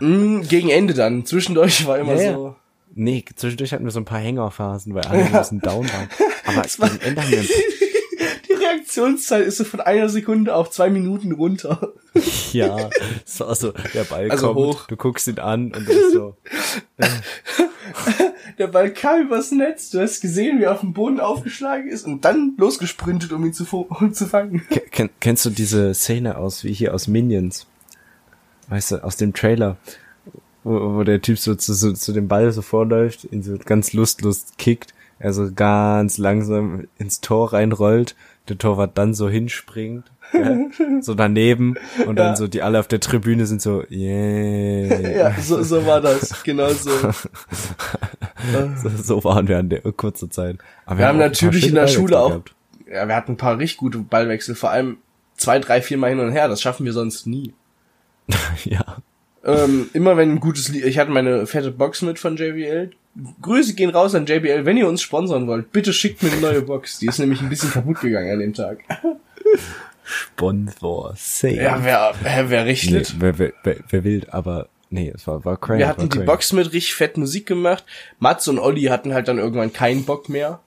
Mm, 0.00 0.40
gegen 0.42 0.70
Ende 0.70 0.92
dann. 0.94 1.24
Zwischendurch 1.24 1.86
war 1.86 1.98
immer 1.98 2.14
Ja, 2.16 2.22
ja. 2.22 2.32
so. 2.34 2.56
Nee, 2.96 3.24
zwischendurch 3.36 3.72
hatten 3.72 3.84
wir 3.84 3.90
so 3.92 4.00
ein 4.00 4.04
paar 4.04 4.18
Hängerphasen, 4.20 4.92
weil 4.94 5.04
alle 5.04 5.24
ein 5.24 5.32
bisschen 5.32 5.60
down 5.60 5.86
waren. 5.88 6.08
Aber 6.46 6.62
gegen 6.88 7.00
Ende 7.00 7.22
haben 7.22 7.30
wir 7.30 7.42
Die 8.48 8.52
Reaktionszeit 8.52 9.44
ist 9.46 9.58
so 9.58 9.64
von 9.64 9.80
einer 9.80 10.08
Sekunde 10.08 10.54
auf 10.54 10.70
zwei 10.70 10.90
Minuten 10.90 11.32
runter. 11.32 11.92
Ja, 12.52 12.90
es 13.26 13.40
war 13.40 13.54
so, 13.56 13.72
der 13.92 14.04
Ball 14.04 14.30
Also 14.30 14.46
kommt, 14.54 14.58
hoch. 14.58 14.86
du 14.86 14.96
guckst 14.96 15.26
ihn 15.26 15.38
an 15.40 15.66
und 15.72 15.74
du 15.74 15.84
bist 15.86 16.12
so, 16.12 16.36
Der 18.58 18.68
Ball 18.68 18.92
kam 18.92 19.22
übers 19.22 19.50
Netz. 19.50 19.90
Du 19.90 20.00
hast 20.00 20.20
gesehen, 20.20 20.58
wie 20.60 20.64
er 20.64 20.72
auf 20.72 20.80
dem 20.80 20.92
Boden 20.92 21.18
aufgeschlagen 21.20 21.88
ist 21.88 22.04
und 22.06 22.24
dann 22.24 22.54
losgesprintet, 22.56 23.32
um 23.32 23.44
ihn 23.44 23.52
zu, 23.52 23.64
um 23.88 24.12
zu 24.14 24.26
fangen. 24.26 24.62
Ke- 24.70 24.80
Ken, 24.90 25.10
kennst 25.20 25.44
du 25.44 25.50
diese 25.50 25.92
Szene 25.94 26.36
aus, 26.38 26.62
wie 26.64 26.72
hier 26.72 26.94
aus 26.94 27.08
Minions? 27.08 27.66
Weißt 28.68 28.92
du, 28.92 29.04
aus 29.04 29.16
dem 29.16 29.34
Trailer, 29.34 29.76
wo, 30.62 30.94
wo 30.94 31.02
der 31.04 31.20
Typ 31.20 31.38
so 31.38 31.54
zu, 31.56 31.74
so 31.74 31.92
zu 31.92 32.12
dem 32.12 32.28
Ball 32.28 32.52
so 32.52 32.62
vorläuft, 32.62 33.24
ihn 33.24 33.42
so 33.42 33.56
ganz 33.58 33.92
lustlos 33.92 34.46
kickt, 34.56 34.94
er 35.18 35.32
so 35.32 35.50
ganz 35.52 36.16
langsam 36.18 36.86
ins 36.98 37.20
Tor 37.20 37.52
reinrollt, 37.52 38.14
der 38.48 38.58
Torwart 38.58 38.98
dann 38.98 39.14
so 39.14 39.28
hinspringt, 39.28 40.04
gell, 40.32 40.70
so 41.00 41.14
daneben 41.14 41.76
und 42.06 42.16
dann 42.16 42.28
Ja. 42.32 42.36
so 42.36 42.46
die 42.46 42.60
alle 42.62 42.78
auf 42.78 42.88
der 42.88 43.00
Tribüne 43.00 43.46
sind 43.46 43.62
so, 43.62 43.84
yeah. 43.90 45.30
Ja, 45.30 45.40
so, 45.40 45.62
so 45.62 45.86
war 45.86 46.00
das. 46.00 46.42
Genau 46.44 46.68
so. 46.70 46.90
So, 48.82 48.90
so 48.90 49.24
waren 49.24 49.48
wir 49.48 49.58
an 49.58 49.70
der 49.70 49.80
kurzer 49.80 50.28
Zeit. 50.28 50.58
Aber 50.84 50.98
Wir 50.98 51.06
haben 51.06 51.16
ein 51.16 51.20
paar 51.20 51.28
natürlich 51.30 51.66
in 51.66 51.74
der 51.74 51.86
Schule 51.88 52.18
auch, 52.18 52.42
ja, 52.86 53.08
wir 53.08 53.16
hatten 53.16 53.32
ein 53.32 53.36
paar 53.38 53.58
richtig 53.58 53.78
gute 53.78 53.98
Ballwechsel, 53.98 54.54
vor 54.54 54.70
allem 54.70 54.98
zwei, 55.36 55.58
drei, 55.58 55.80
vier 55.80 55.96
Mal 55.96 56.10
hin 56.10 56.20
und 56.20 56.32
her. 56.32 56.48
Das 56.48 56.60
schaffen 56.60 56.84
wir 56.84 56.92
sonst 56.92 57.26
nie. 57.26 57.54
Ja. 58.64 58.98
Ähm, 59.44 59.88
immer 59.92 60.16
wenn 60.16 60.30
ein 60.32 60.40
gutes 60.40 60.68
Lied, 60.70 60.84
ich 60.84 60.98
hatte 60.98 61.10
meine 61.10 61.46
fette 61.46 61.70
Box 61.70 62.00
mit 62.02 62.18
von 62.18 62.36
JBL. 62.36 62.90
Grüße 63.42 63.74
gehen 63.74 63.90
raus 63.90 64.14
an 64.14 64.26
JBL, 64.26 64.64
wenn 64.64 64.76
ihr 64.76 64.88
uns 64.88 65.00
sponsern 65.02 65.46
wollt, 65.46 65.70
bitte 65.72 65.92
schickt 65.92 66.22
mir 66.22 66.32
eine 66.32 66.40
neue 66.40 66.62
Box. 66.66 66.98
Die 66.98 67.06
ist 67.06 67.18
nämlich 67.18 67.40
ein 67.40 67.48
bisschen 67.48 67.70
kaputt 67.70 68.00
gegangen 68.00 68.32
an 68.32 68.38
dem 68.40 68.54
Tag. 68.54 68.78
Sponsor, 70.02 71.14
safe. 71.16 71.54
Ja, 71.54 71.82
wer, 71.82 72.12
wer, 72.22 72.50
wer 72.50 72.66
richtig 72.66 72.90
Nee, 72.90 73.02
wer, 73.20 73.38
wer, 73.38 73.52
wer, 73.62 73.76
wer 73.88 74.04
will, 74.04 74.26
aber 74.30 74.68
nee, 74.90 75.10
es 75.14 75.26
war, 75.26 75.44
war 75.44 75.56
crazy. 75.56 75.78
Wir 75.78 75.88
hatten 75.88 76.08
die. 76.08 76.18
Box 76.20 76.52
mit 76.52 76.66
richtig 76.72 76.94
fett 76.94 77.16
Musik 77.16 77.46
gemacht. 77.46 77.84
Mats 78.18 78.48
und 78.48 78.58
Olli 78.58 78.82
hatten 78.84 79.14
halt 79.14 79.28
dann 79.28 79.38
irgendwann 79.38 79.72
keinen 79.72 80.04
Bock 80.04 80.28
mehr. 80.28 80.60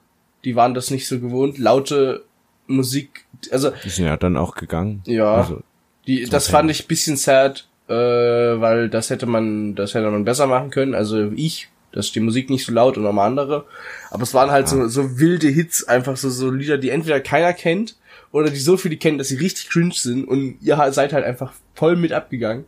Die 0.44 0.56
waren 0.56 0.74
das 0.74 0.90
nicht 0.90 1.06
so 1.06 1.20
gewohnt. 1.20 1.58
Laute 1.58 2.24
Musik, 2.66 3.24
also 3.50 3.70
Die 3.84 3.88
sind 3.90 4.06
ja 4.06 4.16
dann 4.16 4.36
auch 4.36 4.54
gegangen. 4.54 5.02
Ja. 5.06 5.34
Also, 5.34 5.60
Die, 6.06 6.24
das 6.24 6.46
Teil. 6.46 6.52
fand 6.52 6.70
ich 6.70 6.84
ein 6.84 6.88
bisschen 6.88 7.16
sad, 7.16 7.68
äh, 7.88 7.92
weil 7.94 8.88
das 8.88 9.10
hätte 9.10 9.26
man, 9.26 9.74
das 9.74 9.94
hätte 9.94 10.10
man 10.10 10.24
besser 10.24 10.46
machen 10.46 10.70
können. 10.70 10.94
Also 10.94 11.30
ich, 11.32 11.68
dass 11.92 12.12
die 12.12 12.20
Musik 12.20 12.50
nicht 12.50 12.64
so 12.66 12.72
laut 12.72 12.96
und 12.96 13.02
nochmal 13.04 13.26
andere. 13.28 13.64
Aber 14.10 14.22
es 14.22 14.34
waren 14.34 14.50
halt 14.50 14.68
so, 14.68 14.88
so 14.88 15.18
wilde 15.18 15.48
Hits, 15.48 15.84
einfach 15.84 16.16
so, 16.16 16.28
so 16.30 16.50
Lieder, 16.50 16.78
die 16.78 16.90
entweder 16.90 17.20
keiner 17.20 17.52
kennt 17.52 17.96
oder 18.32 18.50
die 18.50 18.58
so 18.58 18.76
viele 18.76 18.96
kennen, 18.96 19.18
dass 19.18 19.28
sie 19.28 19.36
richtig 19.36 19.70
cringe 19.70 19.94
sind 19.94 20.26
und 20.28 20.58
ihr 20.60 20.76
halt- 20.76 20.94
seid 20.94 21.12
halt 21.12 21.24
einfach 21.24 21.52
voll 21.74 21.96
mit 21.96 22.12
abgegangen. 22.12 22.64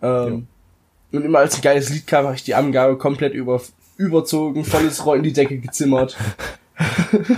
Ähm, 0.00 0.46
Und 1.12 1.24
immer 1.24 1.40
als 1.40 1.56
ein 1.56 1.62
geiles 1.62 1.90
Lied 1.90 2.06
kam, 2.06 2.24
habe 2.24 2.34
ich 2.36 2.42
die 2.42 2.54
Angabe 2.54 2.96
komplett 2.96 3.34
über, 3.34 3.60
überzogen, 3.98 4.64
volles 4.64 5.04
Rohr 5.04 5.16
in 5.16 5.22
die 5.22 5.32
Decke 5.34 5.58
gezimmert. 5.58 6.16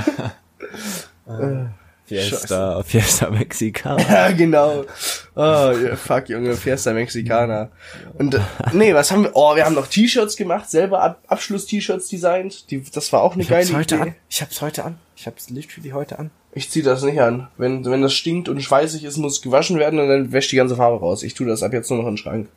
Fiesta, 2.07 2.83
Fiesta 2.83 3.31
Mexicana. 3.31 4.03
Ja, 4.03 4.31
genau. 4.33 4.85
Oh, 5.35 5.73
fuck, 5.97 6.29
Junge, 6.29 6.55
Fiesta 6.55 6.93
Mexicana. 6.93 7.71
Und, 8.19 8.39
nee, 8.73 8.93
was 8.93 9.11
haben 9.11 9.23
wir? 9.25 9.31
Oh, 9.35 9.57
wir 9.57 9.65
haben 9.65 9.75
noch 9.75 9.87
T-Shirts 9.87 10.37
gemacht, 10.37 10.71
selber 10.71 11.03
Ab 11.03 11.19
Abschluss-T-Shirts 11.29 12.09
designt. 12.09 12.71
Die, 12.71 12.83
das 12.83 13.11
war 13.13 13.23
auch 13.23 13.33
eine 13.33 13.43
Ich 13.43 13.51
hab's 13.51 13.69
geile 13.69 13.79
heute 13.79 13.95
Idee. 13.95 14.05
an. 14.05 14.15
Ich 14.29 14.43
hab's 14.43 14.61
heute 14.61 14.85
an. 14.85 14.99
Ich 15.17 15.27
hab's 15.27 15.49
literally 15.49 15.91
heute 15.91 16.19
an. 16.19 16.31
Ich 16.53 16.71
zieh 16.71 16.83
das 16.83 17.03
nicht 17.03 17.21
an. 17.21 17.49
Wenn, 17.57 17.85
wenn 17.87 18.03
das 18.03 18.13
stinkt 18.13 18.49
und 18.51 18.61
schweißig 18.61 19.03
ist, 19.05 19.17
muss 19.17 19.37
es 19.37 19.43
gewaschen 19.43 19.79
werden 19.79 19.99
und 19.99 20.09
dann 20.09 20.31
wäscht 20.31 20.53
die 20.53 20.57
ganze 20.57 20.77
Farbe 20.77 21.01
raus. 21.01 21.23
Ich 21.23 21.33
tu 21.35 21.45
das 21.47 21.63
ab 21.63 21.73
jetzt 21.73 21.91
nur 21.91 22.01
noch 22.01 22.07
in 22.07 22.13
den 22.13 22.19
Schrank. 22.19 22.49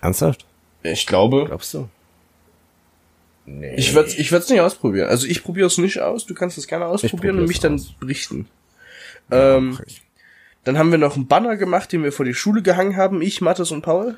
Ernsthaft? 0.00 0.44
Ich 0.82 1.06
glaube. 1.06 1.44
Glaubst 1.46 1.72
du? 1.74 1.88
Nee. 3.46 3.74
Ich 3.76 3.94
würd's, 3.94 4.14
ich 4.18 4.30
würd's 4.32 4.48
nicht 4.50 4.60
ausprobieren. 4.60 5.08
Also 5.08 5.26
ich 5.26 5.42
probiere 5.44 5.68
es 5.68 5.78
nicht 5.78 6.00
aus. 6.00 6.26
Du 6.26 6.34
kannst 6.34 6.58
es 6.58 6.66
gerne 6.66 6.86
ausprobieren 6.86 7.38
und 7.38 7.46
mich 7.46 7.60
dann 7.60 7.74
aus. 7.74 7.94
Ähm, 9.32 9.78
dann 10.64 10.78
haben 10.78 10.90
wir 10.90 10.98
noch 10.98 11.16
einen 11.16 11.26
Banner 11.26 11.56
gemacht, 11.56 11.92
den 11.92 12.02
wir 12.04 12.12
vor 12.12 12.24
die 12.24 12.34
Schule 12.34 12.62
gehangen 12.62 12.96
haben. 12.96 13.20
Ich, 13.22 13.40
Mathis 13.40 13.70
und 13.70 13.82
Paul. 13.82 14.16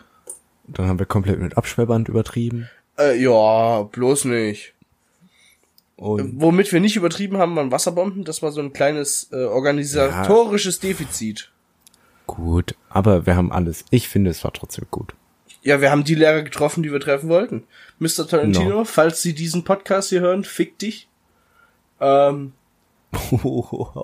Dann 0.66 0.86
haben 0.88 0.98
wir 0.98 1.06
komplett 1.06 1.40
mit 1.40 1.56
Absperrband 1.56 2.08
übertrieben. 2.08 2.68
Äh, 2.98 3.20
ja, 3.22 3.82
bloß 3.82 4.26
nicht. 4.26 4.72
Und 5.96 6.40
Womit 6.40 6.72
wir 6.72 6.80
nicht 6.80 6.96
übertrieben 6.96 7.38
haben, 7.38 7.54
waren 7.56 7.70
Wasserbomben. 7.70 8.24
Das 8.24 8.42
war 8.42 8.50
so 8.50 8.60
ein 8.60 8.72
kleines 8.72 9.28
äh, 9.32 9.44
organisatorisches 9.44 10.80
Defizit. 10.80 11.50
gut, 12.26 12.74
aber 12.88 13.26
wir 13.26 13.36
haben 13.36 13.52
alles. 13.52 13.84
Ich 13.90 14.08
finde, 14.08 14.30
es 14.30 14.42
war 14.44 14.52
trotzdem 14.52 14.86
gut. 14.90 15.14
Ja, 15.62 15.80
wir 15.80 15.90
haben 15.90 16.04
die 16.04 16.14
Lehrer 16.16 16.42
getroffen, 16.42 16.82
die 16.82 16.92
wir 16.92 17.00
treffen 17.00 17.28
wollten. 17.28 17.64
Mr. 17.98 18.26
Tarantino, 18.28 18.78
No. 18.78 18.84
falls 18.84 19.22
Sie 19.22 19.34
diesen 19.34 19.64
Podcast 19.64 20.10
hier 20.10 20.20
hören, 20.20 20.44
fick 20.44 20.78
dich. 20.78 21.08
Ähm, 22.00 22.52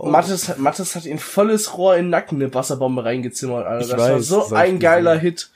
Mattes, 0.05 0.57
Mattes 0.59 0.97
hat 0.97 1.07
in 1.07 1.19
volles 1.19 1.77
Rohr 1.77 1.97
in 1.97 2.07
den 2.07 2.11
Nacken 2.11 2.41
eine 2.43 2.53
Wasserbombe 2.55 3.05
reingezimmert, 3.05 3.67
Alter. 3.67 3.85
Ich 3.85 3.91
Das 3.91 3.99
war 4.01 4.17
weiß, 4.17 4.27
so 4.27 4.41
das 4.41 4.53
ein 4.53 4.79
geiler 4.79 5.15
gesehen. 5.17 5.31
Hit. 5.31 5.51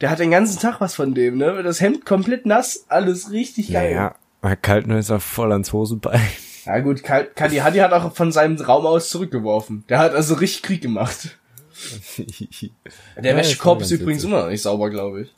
Der 0.00 0.10
hat 0.10 0.18
den 0.20 0.30
ganzen 0.30 0.60
Tag 0.60 0.80
was 0.80 0.94
von 0.94 1.14
dem, 1.14 1.38
ne? 1.38 1.62
Das 1.62 1.80
Hemd 1.80 2.06
komplett 2.06 2.46
nass, 2.46 2.84
alles 2.88 3.30
richtig 3.32 3.72
geil. 3.72 3.94
Naja, 3.94 4.14
Herr 4.42 4.56
Kaltner 4.56 4.98
ist 4.98 5.10
ja 5.10 5.18
voll 5.18 5.52
ans 5.52 5.72
Hosenbein. 5.72 6.20
Ja 6.64 6.80
gut, 6.80 7.02
Kadi 7.02 7.56
Hadi 7.56 7.78
hat 7.78 7.94
auch 7.94 8.14
von 8.14 8.30
seinem 8.30 8.60
Raum 8.60 8.84
aus 8.84 9.08
zurückgeworfen. 9.08 9.84
Der 9.88 9.98
hat 10.00 10.12
also 10.14 10.34
richtig 10.34 10.62
Krieg 10.62 10.82
gemacht. 10.82 11.38
Der 13.16 13.30
Ja, 13.32 13.36
Wäschekorb 13.38 13.80
ist 13.80 13.90
war 13.90 13.98
übrigens 13.98 14.22
witzig. 14.22 14.30
immer 14.30 14.42
noch 14.42 14.50
nicht 14.50 14.60
sauber, 14.60 14.90
glaube 14.90 15.22
ich. 15.22 15.34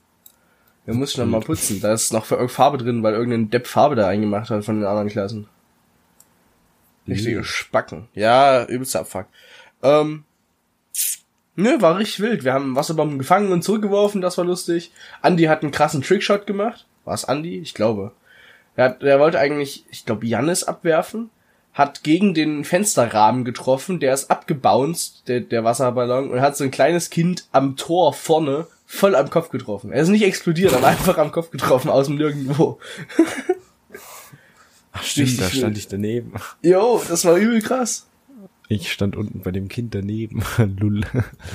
Den 0.89 0.97
muss 0.97 1.13
ich 1.13 1.19
noch 1.19 1.27
mal 1.27 1.41
putzen. 1.41 1.81
Da 1.81 1.93
ist 1.93 2.13
noch 2.13 2.25
für 2.25 2.49
Farbe 2.49 2.79
drin, 2.79 3.05
weil 3.05 3.15
irgendein 3.15 3.49
Depp 3.49 3.69
Farbe 3.69 3.95
da 3.95 4.09
eingemacht 4.09 4.51
hat 4.51 4.65
von 4.65 4.77
den 4.81 4.85
anderen 4.87 5.09
Klassen. 5.09 5.47
Richtige 7.11 7.45
Spacken. 7.45 8.09
Ja, 8.15 8.65
übelster 8.67 9.01
Abfuck. 9.01 9.27
Ähm, 9.83 10.25
nö, 11.57 11.81
war 11.81 11.99
richtig 11.99 12.21
wild. 12.21 12.45
Wir 12.45 12.53
haben 12.53 12.77
Wasserbomben 12.77 13.19
gefangen 13.19 13.53
und 13.53 13.63
zurückgeworfen, 13.63 14.21
das 14.21 14.39
war 14.39 14.45
lustig. 14.45 14.93
Andy 15.23 15.45
hat 15.45 15.63
einen 15.63 15.73
krassen 15.73 16.03
Trickshot 16.03 16.47
gemacht. 16.47 16.87
War 17.05 17.15
es 17.15 17.25
Andy? 17.25 17.59
Ich 17.59 17.75
glaube. 17.75 18.13
Er, 18.77 18.85
hat, 18.87 19.03
er 19.03 19.19
wollte 19.19 19.39
eigentlich, 19.39 19.85
ich 19.91 20.07
glaube, 20.07 20.27
Jannis 20.27 20.65
abwerfen, 20.65 21.31
hat 21.73 22.03
gegen 22.03 22.35
den 22.35 22.65
Fensterrahmen 22.65 23.45
getroffen, 23.45 24.01
der 24.01 24.15
ist 24.15 24.31
abgebounced, 24.31 25.29
der, 25.29 25.41
der 25.41 25.65
Wasserballon, 25.65 26.31
und 26.31 26.41
hat 26.41 26.57
so 26.57 26.65
ein 26.65 26.71
kleines 26.71 27.11
Kind 27.11 27.47
am 27.53 27.77
Tor 27.77 28.13
vorne 28.13 28.67
voll 28.87 29.15
am 29.15 29.31
Kopf 29.31 29.51
getroffen. 29.51 29.93
Er 29.93 30.03
ist 30.03 30.09
nicht 30.09 30.25
explodiert, 30.25 30.75
aber 30.75 30.87
einfach 30.89 31.19
am 31.19 31.31
Kopf 31.31 31.51
getroffen, 31.51 31.91
aus 31.91 32.07
dem 32.07 32.17
Nirgendwo. 32.17 32.79
Ach 34.93 35.03
stimmt, 35.03 35.29
Richtig 35.29 35.45
da 35.45 35.51
stand 35.51 35.65
wild. 35.75 35.79
ich 35.79 35.89
daneben. 35.89 36.33
Jo, 36.63 37.03
das 37.09 37.25
war 37.25 37.37
übel 37.37 37.61
krass. 37.63 38.07
Ich 38.69 38.93
stand 38.93 39.17
unten 39.17 39.41
bei 39.41 39.51
dem 39.51 39.69
Kind 39.69 39.95
daneben. 39.95 40.43
Lull. 40.79 41.03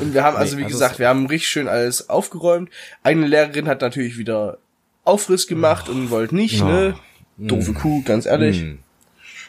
Und 0.02 0.14
wir 0.14 0.24
haben 0.24 0.36
also, 0.36 0.56
Nee, 0.56 0.62
wie 0.62 0.66
also 0.66 0.76
gesagt, 0.76 0.94
es- 0.94 1.00
wir 1.00 1.08
haben 1.10 1.26
richtig 1.28 1.50
schön 1.50 1.68
alles 1.68 2.10
aufgeräumt. 2.10 2.70
Eine 3.04 3.26
Lehrerin 3.28 3.68
hat 3.68 3.82
natürlich 3.82 4.18
wieder 4.18 4.58
Aufriss 5.04 5.48
gemacht 5.48 5.88
und 5.90 6.10
wollte 6.10 6.36
nicht, 6.36 6.62
Oh. 6.62 6.66
ne? 6.66 6.96
Doofe 7.38 7.74
Kuh, 7.74 8.02
ganz 8.04 8.26
ehrlich. 8.26 8.62
Hm. 8.62 8.80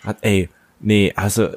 Hat, 0.05 0.19
ey, 0.23 0.49
nee, 0.81 1.13
also, 1.17 1.51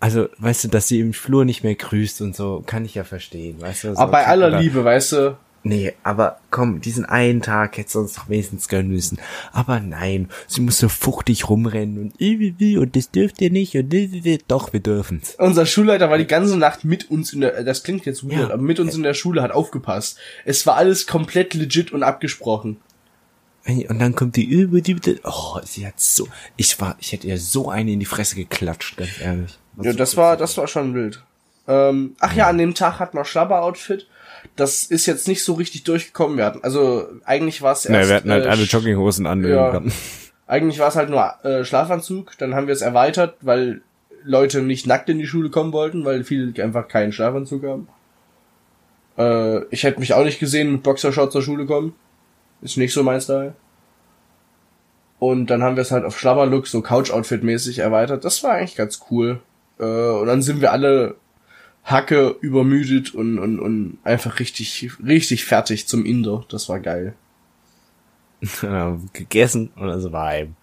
also, 0.00 0.28
weißt 0.38 0.64
du, 0.64 0.68
dass 0.68 0.88
sie 0.88 1.00
im 1.00 1.12
Flur 1.12 1.44
nicht 1.44 1.62
mehr 1.62 1.74
grüßt 1.74 2.20
und 2.22 2.34
so, 2.34 2.62
kann 2.66 2.84
ich 2.84 2.94
ja 2.94 3.04
verstehen, 3.04 3.60
weißt 3.60 3.84
du? 3.84 3.94
So, 3.94 4.00
Aber 4.00 4.12
bei 4.12 4.26
aller 4.26 4.58
Liebe, 4.60 4.84
weißt 4.84 5.12
du, 5.12 5.36
Nee, 5.64 5.92
aber 6.02 6.40
komm, 6.50 6.80
diesen 6.80 7.04
einen 7.04 7.40
Tag 7.40 7.76
hättest 7.78 7.94
du 7.94 8.00
uns 8.00 8.14
doch 8.14 8.28
wenigstens 8.28 8.68
gönnen 8.68 8.90
müssen. 8.90 9.18
Aber 9.52 9.78
nein, 9.78 10.28
sie 10.48 10.60
muss 10.60 10.78
so 10.78 10.88
fuchtig 10.88 11.48
rumrennen 11.48 11.98
und 11.98 12.20
und 12.78 12.96
das 12.96 13.10
dürft 13.10 13.40
ihr 13.40 13.50
nicht 13.50 13.76
und 13.76 13.94
doch, 14.48 14.72
wir 14.72 14.80
dürfen's. 14.80 15.36
unser 15.38 15.64
Schulleiter 15.66 16.10
war 16.10 16.18
die 16.18 16.26
ganze 16.26 16.56
Nacht 16.56 16.84
mit 16.84 17.10
uns 17.10 17.32
in 17.32 17.42
der, 17.42 17.62
das 17.62 17.84
klingt 17.84 18.06
jetzt 18.06 18.24
weird, 18.24 18.48
Ja. 18.48 18.54
aber 18.54 18.62
mit 18.62 18.80
uns 18.80 18.94
in 18.96 19.04
der 19.04 19.14
Schule 19.14 19.40
hat 19.42 19.52
aufgepasst. 19.52 20.18
Es 20.44 20.66
war 20.66 20.76
alles 20.76 21.06
komplett 21.06 21.54
legit 21.54 21.92
und 21.92 22.02
abgesprochen. 22.02 22.78
Und 23.64 24.00
dann 24.00 24.16
kommt 24.16 24.34
die 24.34 24.44
über 24.44 24.80
die, 24.80 24.96
oh, 25.22 25.60
sie 25.64 25.86
hat 25.86 26.00
so, 26.00 26.26
ich 26.56 26.80
war, 26.80 26.96
ich 26.98 27.12
hätte 27.12 27.28
ihr 27.28 27.38
so 27.38 27.70
eine 27.70 27.92
in 27.92 28.00
die 28.00 28.06
Fresse 28.06 28.34
geklatscht, 28.34 28.96
ganz 28.96 29.20
ehrlich. 29.20 29.56
Was 29.76 29.86
Ja, 29.86 29.92
das 29.92 30.16
war, 30.16 30.36
das 30.36 30.56
war 30.56 30.66
schon 30.66 30.94
wild. 30.94 31.22
Ähm, 31.68 32.16
ach 32.20 32.34
ja, 32.34 32.48
an 32.48 32.58
dem 32.58 32.74
Tag 32.74 32.98
hatten 32.98 33.16
wir 33.16 33.24
Schlabber-Outfit. 33.24 34.08
Das 34.56 34.82
ist 34.84 35.06
jetzt 35.06 35.28
nicht 35.28 35.44
so 35.44 35.54
richtig 35.54 35.84
durchgekommen. 35.84 36.36
Wir 36.36 36.44
hatten, 36.44 36.60
also 36.62 37.08
eigentlich 37.24 37.62
war 37.62 37.72
es 37.72 37.86
erst, 37.86 38.08
wir 38.08 38.16
hatten 38.16 38.30
halt 38.30 38.46
äh, 38.46 38.48
alle 38.48 38.64
Jogginghosen 38.64 39.26
an. 39.26 39.44
ja. 39.44 39.80
Eigentlich 40.46 40.80
war 40.80 40.88
es 40.88 40.96
halt 40.96 41.08
nur 41.08 41.44
äh, 41.44 41.64
Schlafanzug. 41.64 42.36
Dann 42.38 42.54
haben 42.54 42.66
wir 42.66 42.74
es 42.74 42.82
erweitert, 42.82 43.36
weil 43.40 43.80
Leute 44.24 44.62
nicht 44.62 44.86
nackt 44.86 45.08
in 45.08 45.18
die 45.18 45.26
Schule 45.26 45.50
kommen 45.50 45.72
wollten, 45.72 46.04
weil 46.04 46.24
viele 46.24 46.62
einfach 46.62 46.88
keinen 46.88 47.12
Schlafanzug 47.12 47.64
haben. 47.64 47.88
Äh, 49.16 49.64
ich 49.70 49.84
hätte 49.84 50.00
mich 50.00 50.14
auch 50.14 50.24
nicht 50.24 50.40
gesehen 50.40 50.72
mit 50.72 50.82
Boxershorts 50.82 51.32
zur 51.32 51.42
Schule 51.42 51.66
kommen. 51.66 51.94
Ist 52.60 52.76
nicht 52.76 52.92
so 52.92 53.02
mein 53.02 53.20
Style. 53.20 53.54
Und 55.18 55.46
dann 55.46 55.62
haben 55.62 55.76
wir 55.76 55.82
es 55.82 55.92
halt 55.92 56.04
auf 56.04 56.18
Schlabberlook, 56.18 56.66
so 56.66 56.82
Couch-Outfit-mäßig 56.82 57.78
erweitert. 57.78 58.24
Das 58.24 58.42
war 58.42 58.52
eigentlich 58.52 58.76
ganz 58.76 59.00
cool. 59.10 59.40
Äh, 59.78 59.84
und 59.84 60.26
dann 60.26 60.42
sind 60.42 60.60
wir 60.60 60.72
alle 60.72 61.14
Hacke 61.84 62.36
übermüdet 62.40 63.14
und, 63.14 63.38
und, 63.38 63.58
und 63.58 63.98
einfach 64.04 64.38
richtig, 64.38 64.90
richtig 65.04 65.44
fertig 65.44 65.88
zum 65.88 66.04
Inder. 66.04 66.44
Das 66.48 66.68
war 66.68 66.80
geil. 66.80 67.14
Gegessen 69.12 69.70
und 69.76 69.88
dann 69.88 70.00
sind 70.00 70.12
wir 70.12 70.22
heim. 70.22 70.56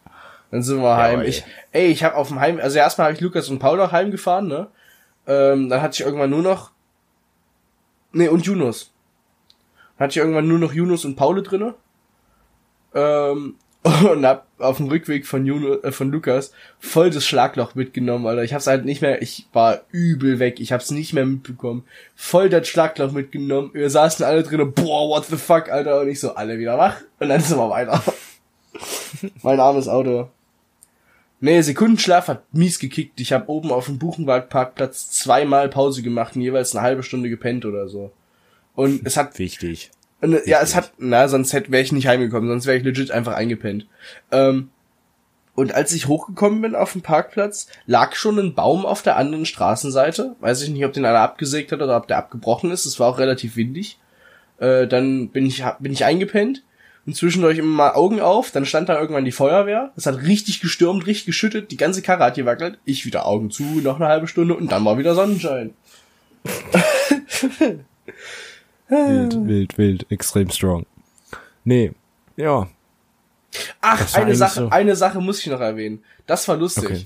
Dann 0.51 0.63
sind 0.63 0.81
wir 0.81 0.95
heim. 0.95 1.21
Ich, 1.21 1.43
ey, 1.71 1.87
ich 1.87 2.03
habe 2.03 2.15
auf 2.15 2.29
dem 2.29 2.39
Heim, 2.39 2.59
also 2.59 2.77
erstmal 2.77 3.05
habe 3.07 3.15
ich 3.15 3.21
Lukas 3.21 3.49
und 3.49 3.59
Paul 3.59 3.77
noch 3.77 3.91
heimgefahren, 3.91 4.47
ne? 4.47 4.67
Ähm, 5.27 5.69
dann 5.69 5.81
hatte 5.81 5.93
ich 5.93 6.05
irgendwann 6.05 6.31
nur 6.31 6.41
noch, 6.41 6.71
nee, 8.11 8.27
und 8.27 8.45
Yunus. 8.45 8.91
Dann 9.97 10.05
hatte 10.05 10.11
ich 10.11 10.17
irgendwann 10.17 10.47
nur 10.47 10.57
noch 10.57 10.73
Yunus 10.73 11.05
und 11.05 11.15
Paul 11.15 11.43
drinne. 11.43 11.75
Ähm, 12.95 13.55
und 13.83 14.25
hab 14.25 14.47
auf 14.57 14.77
dem 14.77 14.87
Rückweg 14.87 15.25
von 15.25 15.45
Juno, 15.45 15.75
äh, 15.81 15.91
von 15.91 16.11
Lukas 16.11 16.51
voll 16.79 17.11
das 17.11 17.25
Schlagloch 17.25 17.75
mitgenommen, 17.75 18.27
Alter. 18.27 18.43
Ich 18.43 18.53
hab's 18.53 18.67
halt 18.67 18.83
nicht 18.83 19.01
mehr, 19.01 19.21
ich 19.21 19.47
war 19.53 19.81
übel 19.91 20.39
weg, 20.39 20.59
ich 20.59 20.73
hab's 20.73 20.91
nicht 20.91 21.13
mehr 21.13 21.25
mitbekommen. 21.25 21.83
Voll 22.15 22.49
das 22.49 22.67
Schlagloch 22.67 23.13
mitgenommen. 23.13 23.71
Wir 23.73 23.89
saßen 23.89 24.25
alle 24.25 24.43
drinne, 24.43 24.65
boah, 24.65 25.09
what 25.09 25.25
the 25.27 25.37
fuck, 25.37 25.69
Alter. 25.69 26.01
Und 26.01 26.09
ich 26.09 26.19
so, 26.19 26.35
alle 26.35 26.59
wieder 26.59 26.77
wach. 26.77 26.97
Und 27.19 27.29
dann 27.29 27.39
sind 27.39 27.57
wir 27.57 27.69
weiter. 27.69 28.03
mein 29.43 29.59
armes 29.59 29.87
Auto. 29.87 30.29
Nee, 31.41 31.61
Sekundenschlaf 31.61 32.27
hat 32.27 32.53
mies 32.53 32.79
gekickt. 32.79 33.19
Ich 33.21 33.31
habe 33.31 33.49
oben 33.49 33.71
auf 33.71 33.85
dem 33.85 33.97
Buchenwaldparkplatz 33.97 35.09
zweimal 35.11 35.69
Pause 35.69 36.01
gemacht 36.01 36.35
und 36.35 36.41
jeweils 36.41 36.75
eine 36.75 36.83
halbe 36.83 37.03
Stunde 37.03 37.29
gepennt 37.29 37.65
oder 37.65 37.87
so. 37.87 38.11
Und 38.75 39.05
es 39.05 39.15
hat 39.15 39.39
Wichtig. 39.39 39.91
Äh, 40.21 40.41
ja, 40.45 40.61
es 40.61 40.75
hat, 40.75 40.93
na, 40.97 41.27
sonst 41.27 41.53
hätte 41.53 41.71
wäre 41.71 41.83
ich 41.83 41.91
nicht 41.91 42.07
heimgekommen, 42.07 42.49
sonst 42.49 42.65
wäre 42.65 42.77
ich 42.77 42.83
legit 42.83 43.11
einfach 43.11 43.33
eingepennt. 43.33 43.87
Ähm, 44.31 44.69
und 45.55 45.73
als 45.73 45.91
ich 45.91 46.07
hochgekommen 46.07 46.61
bin 46.61 46.73
auf 46.75 46.93
dem 46.93 47.01
Parkplatz, 47.01 47.67
lag 47.85 48.15
schon 48.15 48.39
ein 48.39 48.53
Baum 48.53 48.85
auf 48.85 49.01
der 49.01 49.17
anderen 49.17 49.45
Straßenseite. 49.45 50.35
Weiß 50.39 50.61
ich 50.61 50.69
nicht, 50.69 50.85
ob 50.85 50.93
den 50.93 51.03
einer 51.03 51.19
abgesägt 51.19 51.73
hat 51.73 51.81
oder 51.81 51.97
ob 51.97 52.07
der 52.07 52.17
abgebrochen 52.17 52.71
ist. 52.71 52.85
Es 52.85 52.97
war 52.99 53.09
auch 53.09 53.19
relativ 53.19 53.57
windig. 53.57 53.99
Äh, 54.59 54.87
dann 54.87 55.29
bin 55.29 55.45
ich, 55.45 55.65
bin 55.79 55.91
ich 55.91 56.05
eingepennt 56.05 56.63
und 57.05 57.15
zwischendurch 57.15 57.57
immer 57.57 57.75
mal 57.75 57.91
Augen 57.93 58.21
auf. 58.21 58.51
Dann 58.51 58.65
stand 58.65 58.87
da 58.87 58.99
irgendwann 58.99 59.25
die 59.25 59.33
Feuerwehr. 59.33 59.91
Es 59.97 60.05
hat 60.05 60.21
richtig 60.21 60.61
gestürmt, 60.61 61.05
richtig 61.07 61.25
geschüttet. 61.25 61.71
Die 61.71 61.77
ganze 61.77 62.01
Karre 62.01 62.23
hat 62.23 62.35
gewackelt. 62.35 62.79
Ich 62.85 63.05
wieder 63.05 63.25
Augen 63.25 63.51
zu, 63.51 63.63
noch 63.63 63.97
eine 63.97 64.07
halbe 64.07 64.27
Stunde 64.27 64.55
und 64.55 64.71
dann 64.71 64.85
war 64.85 64.97
wieder 64.97 65.13
Sonnenschein. 65.13 65.73
Wild, 68.89 69.47
wild, 69.47 69.77
wild, 69.77 70.05
extrem 70.11 70.49
strong. 70.49 70.85
Nee, 71.63 71.91
ja. 72.37 72.67
Ach, 73.81 74.13
eine 74.15 74.35
Sache, 74.35 74.59
so. 74.61 74.69
eine 74.69 74.95
Sache 74.95 75.19
muss 75.21 75.39
ich 75.39 75.47
noch 75.47 75.59
erwähnen. 75.61 76.03
Das 76.27 76.47
war 76.47 76.55
lustig. 76.57 76.85
Okay. 76.85 77.05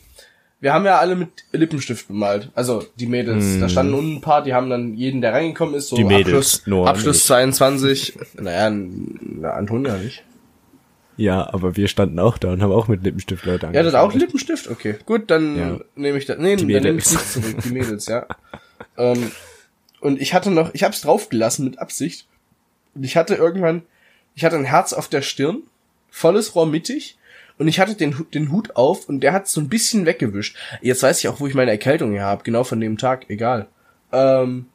Wir 0.59 0.73
haben 0.73 0.85
ja 0.85 0.97
alle 0.99 1.15
mit 1.17 1.29
Lippenstift 1.51 2.07
bemalt. 2.07 2.49
Also 2.55 2.85
die 2.95 3.05
Mädels. 3.07 3.59
Da 3.59 3.67
standen 3.67 3.93
unten 3.93 4.15
ein 4.15 4.21
paar, 4.21 4.43
die 4.43 4.53
haben 4.53 4.69
dann 4.69 4.93
jeden, 4.93 5.19
der 5.19 5.33
reingekommen 5.33 5.75
ist, 5.75 5.89
so 5.89 5.95
Mm. 5.95 5.97
Die 5.97 6.03
Mädels, 6.05 6.27
Abschluss, 6.27 6.67
nur 6.67 6.87
Abschluss 6.87 7.15
nicht. 7.17 7.25
22. 7.25 8.13
Naja, 8.39 8.69
na, 8.69 9.49
Antonia 9.51 9.97
nicht. 9.97 10.23
Ja, 11.17 11.53
aber 11.53 11.75
wir 11.75 11.87
standen 11.89 12.17
auch 12.19 12.37
da 12.37 12.53
und 12.53 12.61
haben 12.63 12.71
auch 12.71 12.87
mit 12.87 13.03
Lippenstift 13.03 13.45
Leute 13.45 13.69
Ja, 13.73 13.83
das 13.83 13.93
auch. 13.93 14.13
Lippenstift? 14.13 14.69
Okay. 14.69 14.95
Gut, 15.05 15.29
dann 15.29 15.57
Ja. 15.57 15.79
nehme 15.95 16.17
ich 16.17 16.25
das. 16.25 16.37
Nee, 16.39 16.55
dann 16.55 16.65
Mädels. 16.65 16.83
nehme 16.85 16.97
ich 16.99 17.11
nichts 17.11 17.33
zurück. 17.33 17.55
Die 17.65 17.69
Mädels, 17.71 18.05
ja. 18.07 18.25
ähm, 18.97 19.31
und 20.03 20.19
ich 20.19 20.33
hatte 20.33 20.51
noch, 20.51 20.73
ich 20.73 20.83
hab's 20.83 21.01
draufgelassen 21.01 21.63
mit 21.63 21.79
Absicht. 21.79 22.27
Und 22.93 23.03
ich 23.03 23.15
hatte 23.15 23.35
irgendwann, 23.35 23.83
ich 24.35 24.43
hatte 24.43 24.57
ein 24.57 24.65
Herz 24.65 24.91
auf 24.91 25.07
der 25.07 25.21
Stirn, 25.21 25.63
volles 26.09 26.55
Rohr 26.55 26.65
mittig. 26.65 27.17
Und 27.57 27.69
ich 27.69 27.79
hatte 27.79 27.95
den, 27.95 28.25
den 28.33 28.51
Hut 28.51 28.75
auf 28.75 29.07
und 29.07 29.21
der 29.21 29.31
hat 29.31 29.47
so 29.47 29.61
ein 29.61 29.69
bisschen 29.69 30.05
weggewischt. 30.05 30.57
Jetzt 30.81 31.03
weiß 31.03 31.19
ich 31.19 31.29
auch, 31.29 31.39
wo 31.39 31.47
ich 31.47 31.53
meine 31.53 31.71
Erkältung 31.71 32.11
her 32.11 32.25
habe. 32.25 32.43
Genau 32.43 32.65
von 32.65 32.81
dem 32.81 32.97
Tag. 32.97 33.29
Egal. 33.29 33.67
Ähm, 34.11 34.65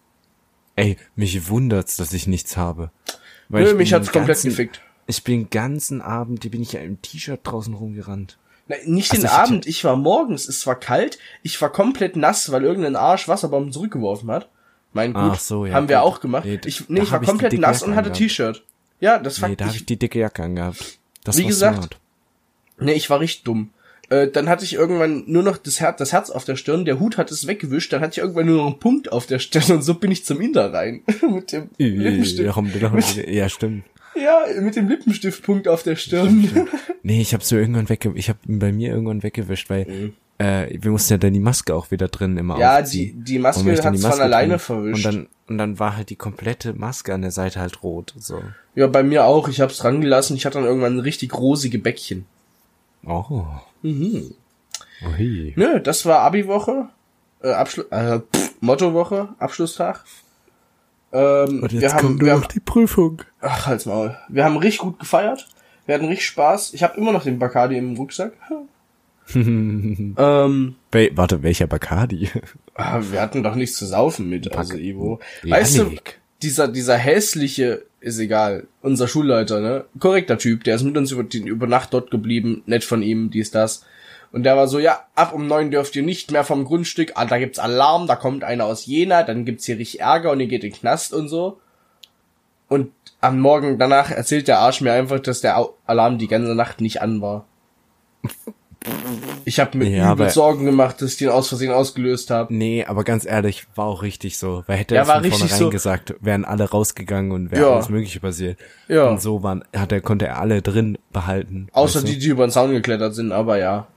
Ey, 0.76 0.96
mich 1.14 1.48
wundert's, 1.50 1.96
dass 1.96 2.12
ich 2.14 2.26
nichts 2.26 2.56
habe. 2.56 2.90
Weil 3.50 3.64
nö, 3.64 3.70
ich 3.70 3.76
mich 3.76 3.92
hat's 3.92 4.12
komplett 4.12 4.36
ganzen, 4.36 4.50
gefickt. 4.50 4.80
Ich 5.06 5.24
bin 5.24 5.40
den 5.40 5.50
ganzen 5.50 6.00
Abend, 6.00 6.44
die 6.44 6.48
bin 6.48 6.62
ich 6.62 6.72
ja 6.72 6.80
im 6.80 7.02
T-Shirt 7.02 7.40
draußen 7.42 7.74
rumgerannt. 7.74 8.38
Na, 8.68 8.76
nicht 8.86 9.10
Also 9.10 9.22
den 9.22 9.26
ich 9.26 9.36
Abend, 9.36 9.66
ich 9.66 9.84
war 9.84 9.96
morgens, 9.96 10.48
es 10.48 10.66
war 10.66 10.78
kalt, 10.78 11.18
ich 11.42 11.60
war 11.60 11.70
komplett 11.70 12.16
nass, 12.16 12.50
weil 12.50 12.64
irgendein 12.64 12.96
Arsch 12.96 13.28
Wasserbomben 13.28 13.72
zurückgeworfen 13.72 14.30
hat. 14.30 14.48
Mein 14.92 15.12
gut, 15.12 15.22
Ach 15.22 15.38
so, 15.40 15.66
ja, 15.66 15.74
haben 15.74 15.88
wir 15.88 15.96
gut. 15.96 16.04
auch 16.06 16.20
gemacht. 16.20 16.44
Nee, 16.44 16.60
ich, 16.64 16.88
nee, 16.88 17.00
ich 17.00 17.12
war 17.12 17.20
ich 17.22 17.28
komplett 17.28 17.52
dicke 17.52 17.62
nass 17.62 17.80
Jacke 17.80 17.90
und 17.90 17.96
hatte. 17.96 18.12
T-Shirt. 18.12 18.64
Ja, 19.00 19.18
das 19.18 19.36
Nee, 19.36 19.40
fand 19.42 19.60
da 19.60 19.64
habe 19.66 19.74
ich, 19.74 19.82
ich 19.82 19.86
die 19.86 19.98
dicke 19.98 20.18
Jacke 20.18 20.42
angehabt. 20.42 20.98
Das 21.24 21.36
Wie 21.36 21.42
war 21.42 21.48
gesagt, 21.48 21.76
smart. 21.76 21.98
Nee, 22.80 22.92
ich 22.94 23.10
war 23.10 23.20
richtig 23.20 23.44
dumm. 23.44 23.70
Äh, 24.10 24.28
dann 24.28 24.48
hatte 24.48 24.64
ich 24.64 24.72
irgendwann 24.72 25.24
nur 25.26 25.42
noch 25.42 25.58
das 25.58 25.80
Herz, 25.80 25.98
das 25.98 26.12
Herz 26.12 26.30
auf 26.30 26.44
der 26.46 26.56
Stirn, 26.56 26.86
der 26.86 26.98
Hut 26.98 27.18
hat 27.18 27.30
es 27.30 27.46
weggewischt, 27.46 27.92
dann 27.92 28.00
hatte 28.00 28.12
ich 28.12 28.18
irgendwann 28.18 28.46
nur 28.46 28.56
noch 28.56 28.66
einen 28.66 28.78
Punkt 28.78 29.12
auf 29.12 29.26
der 29.26 29.38
Stirn 29.38 29.70
und 29.76 29.82
so 29.82 29.94
bin 29.94 30.10
ich 30.10 30.24
zum 30.24 30.40
Inder 30.40 30.72
rein. 30.72 31.02
mit 31.30 31.52
dem 31.52 31.68
Lippenstift. 31.76 33.28
Ja, 33.28 33.48
stimmt. 33.50 33.84
Ja, 34.14 34.44
mit 34.60 34.76
dem 34.76 34.88
Lippenstiftpunkt 34.88 35.68
auf 35.68 35.82
der 35.82 35.96
Stirn. 35.96 36.68
Nee, 37.02 37.20
ich 37.20 37.34
hab's 37.34 37.48
so 37.50 37.56
irgendwann 37.56 37.88
wegge... 37.88 38.12
Ich 38.16 38.28
hab 38.28 38.44
ihn 38.46 38.58
bei 38.58 38.72
mir 38.72 38.90
irgendwann 38.90 39.22
weggewischt, 39.22 39.70
weil 39.70 40.12
äh, 40.38 40.78
wir 40.80 40.90
mussten 40.90 41.14
ja 41.14 41.18
dann 41.18 41.32
die 41.32 41.40
Maske 41.40 41.74
auch 41.74 41.90
wieder 41.90 42.08
drin 42.08 42.36
immer 42.36 42.58
ja, 42.58 42.78
aufziehen. 42.78 43.16
die, 43.18 43.24
die 43.24 43.36
Und 43.36 43.42
Maske 43.42 43.82
hat 43.84 43.94
die 43.94 43.98
von 43.98 44.20
alleine 44.20 44.58
verwischt. 44.58 45.04
Und 45.06 45.14
dann, 45.14 45.28
und 45.48 45.58
dann 45.58 45.78
war 45.78 45.96
halt 45.96 46.10
die 46.10 46.16
komplette 46.16 46.74
Maske 46.74 47.12
an 47.12 47.22
der 47.22 47.32
Seite 47.32 47.60
halt 47.60 47.82
rot. 47.82 48.14
So. 48.18 48.40
ja, 48.74 48.86
bei 48.86 49.02
mir 49.02 49.24
auch. 49.24 49.48
Ich 49.48 49.60
hab's 49.60 49.78
dran 49.78 50.00
gelassen. 50.00 50.36
Ich 50.36 50.46
hatte 50.46 50.58
dann 50.58 50.66
irgendwann 50.66 51.00
richtig 51.00 51.34
rosige 51.34 51.78
Bäckchen. 51.78 52.24
Oh. 53.04 53.44
Mhm. 53.82 54.34
Ui. 55.06 55.52
Nö, 55.56 55.80
das 55.80 56.06
war 56.06 56.20
Abi-Woche. 56.20 56.88
Äh, 57.42 57.52
Abschluss, 57.52 57.86
äh, 57.90 58.18
pff, 58.20 58.54
Motto-Woche, 58.60 59.28
Abschlusstag. 59.38 60.04
Ähm, 61.12 61.62
Und 61.62 61.72
jetzt 61.72 61.82
wir 61.82 61.92
haben, 61.94 62.00
kommt 62.06 62.22
wir 62.22 62.32
haben, 62.32 62.46
die 62.52 62.60
Prüfung. 62.60 63.22
ach, 63.40 63.66
halt's 63.66 63.86
Maul. 63.86 64.16
Wir 64.28 64.44
haben 64.44 64.56
richtig 64.56 64.80
gut 64.80 64.98
gefeiert. 64.98 65.48
Wir 65.86 65.94
hatten 65.94 66.06
richtig 66.06 66.26
Spaß. 66.26 66.74
Ich 66.74 66.82
habe 66.82 66.96
immer 66.98 67.12
noch 67.12 67.22
den 67.24 67.38
Bacardi 67.38 67.76
im 67.78 67.96
Rucksack. 67.96 68.32
ähm, 69.34 70.76
Wel 70.92 71.10
warte, 71.16 71.42
welcher 71.42 71.66
Bacardi? 71.66 72.30
ah, 72.74 73.00
wir 73.10 73.20
hatten 73.20 73.42
doch 73.42 73.54
nichts 73.54 73.76
zu 73.76 73.86
saufen 73.86 74.28
mit, 74.28 74.54
also 74.56 74.76
Ivo. 74.76 75.20
Ja, 75.44 75.56
Weißt 75.56 75.78
du, 75.78 75.84
Nick. 75.84 76.20
dieser, 76.42 76.68
dieser 76.68 76.96
hässliche, 76.96 77.84
ist 78.00 78.18
egal, 78.18 78.66
unser 78.82 79.08
Schulleiter, 79.08 79.60
ne? 79.60 79.84
Korrekter 79.98 80.38
Typ, 80.38 80.64
der 80.64 80.76
ist 80.76 80.82
mit 80.82 80.96
uns 80.96 81.10
über, 81.10 81.24
die, 81.24 81.38
über 81.38 81.66
Nacht 81.66 81.92
dort 81.92 82.10
geblieben, 82.10 82.62
nett 82.66 82.84
von 82.84 83.02
ihm, 83.02 83.30
dies, 83.30 83.50
das. 83.50 83.84
Und 84.30 84.42
der 84.42 84.56
war 84.56 84.68
so, 84.68 84.78
ja, 84.78 85.06
ab 85.14 85.32
um 85.32 85.46
neun 85.46 85.70
dürft 85.70 85.96
ihr 85.96 86.02
nicht 86.02 86.30
mehr 86.30 86.44
vom 86.44 86.64
Grundstück, 86.64 87.12
ah, 87.14 87.24
da 87.24 87.38
gibt's 87.38 87.58
Alarm, 87.58 88.06
da 88.06 88.14
kommt 88.14 88.44
einer 88.44 88.66
aus 88.66 88.84
Jena, 88.86 89.22
dann 89.22 89.44
gibt's 89.44 89.64
hier 89.64 89.78
richtig 89.78 90.00
Ärger 90.00 90.30
und 90.32 90.40
ihr 90.40 90.46
geht 90.46 90.64
in 90.64 90.70
den 90.70 90.78
Knast 90.78 91.12
und 91.14 91.28
so. 91.28 91.60
Und 92.68 92.92
am 93.20 93.40
Morgen 93.40 93.78
danach 93.78 94.10
erzählt 94.10 94.46
der 94.46 94.58
Arsch 94.58 94.80
mir 94.82 94.92
einfach, 94.92 95.20
dass 95.20 95.40
der 95.40 95.66
Alarm 95.86 96.18
die 96.18 96.28
ganze 96.28 96.54
Nacht 96.54 96.80
nicht 96.82 97.00
an 97.00 97.20
war. 97.22 97.46
Ich 99.44 99.58
habe 99.60 99.76
mir 99.78 99.88
Ja, 99.88 100.12
übel 100.12 100.28
Sorgen 100.30 100.64
gemacht, 100.64 101.00
dass 101.02 101.12
ich 101.12 101.18
den 101.18 101.28
aus 101.30 101.48
Versehen 101.48 101.72
ausgelöst 101.72 102.30
habe. 102.30 102.54
Nee, 102.54 102.84
aber 102.84 103.04
ganz 103.04 103.26
ehrlich, 103.26 103.66
war 103.74 103.86
auch 103.86 104.02
richtig 104.02 104.38
so. 104.38 104.62
Weil 104.66 104.78
hätte 104.78 104.94
Ja, 104.94 105.02
er 105.02 105.06
war 105.08 105.14
von 105.16 105.22
richtig 105.24 105.40
vornherein 105.40 105.58
so. 105.58 105.70
gesagt, 105.70 106.14
wären 106.20 106.44
alle 106.44 106.64
rausgegangen 106.70 107.32
und 107.32 107.50
wäre 107.50 107.62
Ja. 107.62 107.74
alles 107.74 107.88
mögliche 107.88 108.20
passiert. 108.20 108.58
Ja. 108.88 109.08
Und 109.08 109.20
so 109.20 109.42
waren, 109.42 109.64
hat 109.74 109.92
er, 109.92 110.00
konnte 110.00 110.26
er 110.26 110.38
alle 110.40 110.62
drin 110.62 110.98
behalten. 111.12 111.68
Außer 111.72 111.96
weißt 112.00 112.08
du? 112.08 112.12
die, 112.12 112.18
die 112.18 112.28
über 112.28 112.46
den 112.46 112.50
Zaun 112.50 112.70
geklettert 112.70 113.14
sind, 113.14 113.32
aber 113.32 113.58
ja. 113.58 113.88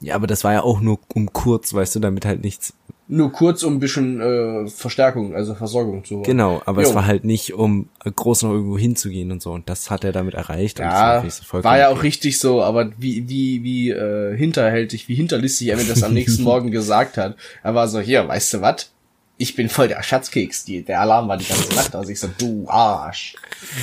Ja, 0.00 0.14
aber 0.14 0.26
das 0.26 0.44
war 0.44 0.52
ja 0.52 0.62
auch 0.62 0.80
nur 0.80 0.98
um 1.14 1.32
kurz, 1.32 1.74
weißt 1.74 1.96
du, 1.96 2.00
damit 2.00 2.24
halt 2.24 2.42
nichts. 2.42 2.72
Nur 3.10 3.32
kurz, 3.32 3.62
um 3.62 3.76
ein 3.76 3.78
bisschen 3.80 4.20
äh, 4.20 4.68
Verstärkung, 4.68 5.34
also 5.34 5.54
Versorgung 5.54 6.04
zu 6.04 6.16
holen. 6.16 6.24
Genau, 6.24 6.60
aber 6.66 6.82
Jo. 6.82 6.88
es 6.88 6.94
war 6.94 7.06
halt 7.06 7.24
nicht, 7.24 7.54
um 7.54 7.88
groß 8.04 8.42
noch 8.42 8.52
irgendwo 8.52 8.76
hinzugehen 8.76 9.32
und 9.32 9.40
so. 9.40 9.50
Und 9.52 9.68
das 9.70 9.90
hat 9.90 10.04
er 10.04 10.12
damit 10.12 10.34
erreicht. 10.34 10.78
und 10.78 10.84
das 10.86 10.92
Ja, 10.92 11.44
vollkommen 11.44 11.64
war 11.64 11.78
ja 11.78 11.88
auch 11.88 11.92
okay. 11.92 12.02
richtig 12.02 12.38
so, 12.38 12.62
aber 12.62 12.90
wie, 12.98 13.26
wie, 13.28 13.62
wie 13.64 13.90
äh, 13.90 14.36
hinterhältig, 14.36 15.08
wie 15.08 15.14
hinterlistig 15.14 15.68
er 15.68 15.78
mir 15.78 15.84
das 15.84 16.02
am 16.02 16.12
nächsten 16.12 16.42
Morgen 16.44 16.70
gesagt 16.70 17.16
hat. 17.16 17.36
Er 17.62 17.74
war 17.74 17.88
so, 17.88 17.98
hier, 17.98 18.28
weißt 18.28 18.54
du 18.54 18.60
was? 18.60 18.90
Ich 19.38 19.54
bin 19.56 19.68
voll 19.70 19.88
der 19.88 20.02
Schatzkeks, 20.02 20.64
die, 20.66 20.82
der 20.82 21.00
Alarm 21.00 21.28
war 21.28 21.38
die 21.38 21.46
ganze 21.46 21.74
Nacht 21.74 21.96
aus. 21.96 22.08
Ich 22.10 22.20
so, 22.20 22.28
du 22.38 22.66
Arsch. 22.68 23.36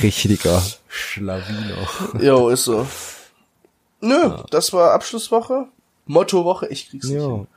richtiger 0.03 0.61
Schlawiner. 0.87 1.87
Jo, 2.21 2.49
ist 2.49 2.65
so. 2.65 2.85
Nö, 4.01 4.35
das 4.51 4.71
war 4.71 4.91
Abschlusswoche. 4.91 5.65
Mottowoche, 6.05 6.67
ich 6.67 6.89
krieg's 6.89 7.07
nicht 7.09 7.21
hin. 7.21 7.29
Ja. 7.41 7.47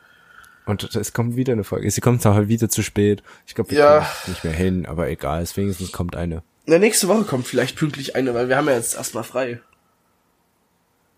Und 0.67 0.95
es 0.95 1.13
kommt 1.15 1.37
wieder 1.37 1.55
eine 1.55 1.65
Folge. 1.65 1.91
Sie 1.91 2.01
kommt 2.03 2.21
zwar 2.23 2.35
halt 2.35 2.49
wieder 2.49 2.69
zu 2.69 2.83
spät. 2.83 3.23
Ich 3.47 3.55
glaube, 3.55 3.71
wir 3.71 3.79
Ja. 3.79 3.99
kommen 4.01 4.07
nicht 4.35 4.45
mehr 4.45 4.53
hin, 4.53 4.87
aber 4.87 5.09
egal. 5.09 5.43
Es 5.43 5.57
wenigstens 5.57 5.93
kommt 5.93 6.15
eine. 6.17 6.43
Na, 6.67 6.79
nächste 6.79 7.09
Woche 7.09 7.25
kommt 7.25 7.47
vielleicht 7.47 7.77
pünktlich 7.77 8.17
eine, 8.17 8.35
weil 8.35 8.49
wir 8.51 8.57
haben 8.59 8.67
ja 8.69 8.75
jetzt 8.75 8.95
erstmal 8.95 9.25
frei. 9.25 9.61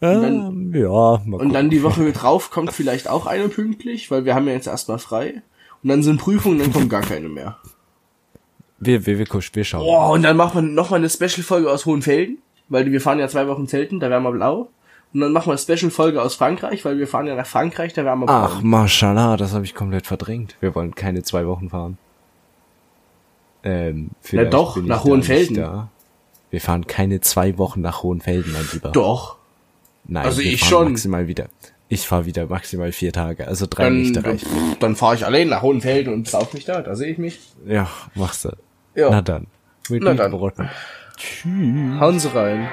Ähm, 0.03 0.73
ja, 0.75 0.89
mal 0.89 1.19
Und 1.25 1.31
gucken. 1.33 1.53
dann 1.53 1.71
die 1.71 1.83
Woche 1.83 2.11
drauf 2.13 2.51
kommt 2.51 2.73
vielleicht 2.73 3.09
auch 3.09 3.27
eine 3.27 3.49
pünktlich, 3.49 4.11
weil 4.11 4.25
wir 4.25 4.35
haben 4.35 4.47
ja 4.47 4.55
jetzt 4.55 4.67
erstmal 4.67 4.99
frei. 4.99 5.43
Und 5.83 5.89
dann 5.89 6.03
sind 6.03 6.21
Prüfungen, 6.21 6.59
dann 6.59 6.73
kommt 6.73 6.89
gar 6.91 7.03
keine 7.03 7.29
mehr. 7.29 7.59
wir, 8.79 9.05
wir, 9.07 9.19
wir, 9.19 9.27
wir 9.29 9.65
schauen. 9.65 9.85
Boah, 9.85 10.11
und 10.11 10.23
dann 10.23 10.37
machen 10.37 10.55
wir 10.55 10.63
noch 10.73 10.91
mal 10.91 10.97
eine 10.97 11.11
Special-Folge 11.11 11.71
aus 11.71 11.87
Hohenfelden, 11.87 12.39
weil 12.69 12.91
wir 12.91 13.01
fahren 13.01 13.19
ja 13.19 13.29
zwei 13.29 13.47
Wochen 13.49 13.67
zelten, 13.67 14.01
da 14.01 14.09
wären 14.11 14.23
wir 14.23 14.33
blau. 14.33 14.71
Und 15.13 15.21
dann 15.21 15.33
machen 15.33 15.47
wir 15.47 15.53
eine 15.53 15.59
Special-Folge 15.59 16.23
aus 16.23 16.37
Frankreich, 16.37 16.85
weil 16.85 16.99
wir 16.99 17.09
fahren 17.09 17.27
ja 17.27 17.35
nach 17.35 17.47
Frankreich, 17.47 17.93
da 17.95 18.05
wären 18.05 18.21
wir. 18.21 18.29
Ach, 18.29 18.63
mashallah, 18.63 19.37
das 19.37 19.53
habe 19.53 19.65
ich 19.65 19.75
komplett 19.75 20.07
verdrängt. 20.07 20.57
Wir 20.61 20.75
wollen 20.75 20.95
keine 20.95 21.23
zwei 21.23 21.47
Wochen 21.47 21.71
fahren. 21.71 21.99
Ähm, 23.65 24.11
vielleicht 24.21 24.53
doch, 24.53 24.77
nach 24.77 25.05
Hohenfelden. 25.05 25.89
Wir 26.51 26.61
fahren 26.61 26.87
keine 26.87 27.21
zwei 27.21 27.59
Wochen 27.59 27.81
nach 27.81 28.03
Hohenfelden, 28.03 28.53
mein 28.53 28.67
Lieber. 28.73 28.91
Doch. 28.91 29.37
Nein, 30.05 30.25
also 30.25 30.41
ich 30.41 30.65
schon. 30.65 30.89
Maximal 30.93 31.27
wieder. 31.29 31.47
Ich 31.89 32.07
fahre 32.07 32.25
wieder 32.25 32.47
maximal 32.47 32.93
vier 32.93 33.13
Tage, 33.13 33.49
also 33.49 33.67
drei 33.69 33.85
Dann, 33.85 33.99
Nächte 33.99 34.23
dann, 34.23 34.31
reicht. 34.33 34.47
dann 34.79 34.95
fahre 34.95 35.17
ich 35.17 35.27
allein 35.27 35.49
nach 35.49 35.63
Hohenfelden 35.63 36.13
und 36.15 36.29
sauf 36.29 36.55
mich 36.55 36.65
da, 36.65 36.83
da 36.83 36.95
sehe 36.95 37.11
ich 37.13 37.19
mich. 37.19 37.41
Ja, 37.67 37.89
machst 38.15 38.45
du. 38.45 38.51
Ja. 38.95 39.11
Na 39.11 39.23
dann. 39.23 39.49
Mit 39.89 40.03
Na 40.05 40.15
dann. 40.15 40.31
Worten. 40.33 40.71
Hauen 42.01 42.19
Sie 42.21 42.33
rein. 42.33 42.69